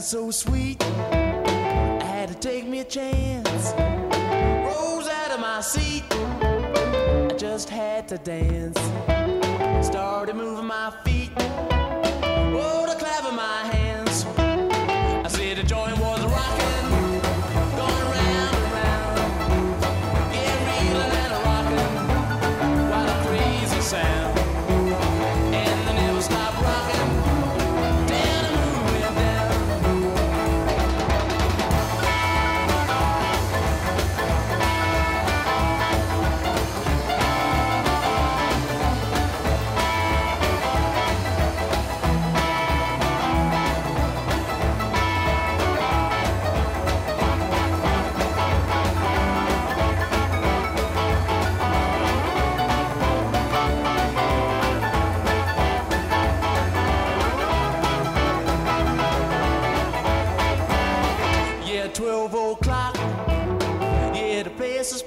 so 0.10 0.32
sweet. 0.32 0.84
I 0.84 2.04
had 2.04 2.30
to 2.30 2.34
take 2.34 2.66
me 2.66 2.80
a 2.80 2.84
chance. 2.84 3.74
Rose 4.66 5.08
out 5.08 5.30
of 5.30 5.40
my 5.40 5.62
seat. 5.62 6.04
I 6.12 7.32
just 7.38 7.70
had 7.70 8.08
to 8.08 8.18
dance. 8.18 8.80
Started 9.86 10.36
moving 10.36 10.66
my 10.66 10.92
feet. 11.04 11.19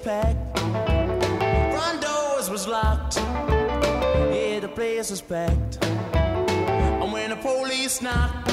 packed. 0.02 0.58
Front 0.58 2.00
doors 2.00 2.50
was 2.50 2.66
locked. 2.66 3.16
Yeah, 3.16 4.58
the 4.60 4.68
place 4.68 5.10
was 5.10 5.20
packed. 5.20 5.84
And 5.84 7.12
when 7.12 7.30
the 7.30 7.36
police 7.36 8.02
knocked, 8.02 8.48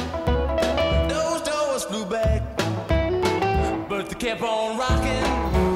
those 1.09 1.41
doors 1.41 1.83
flew 1.85 2.05
back. 2.05 2.43
But 3.89 4.09
they 4.09 4.15
kept 4.15 4.43
on 4.43 4.77
rocking. 4.77 5.68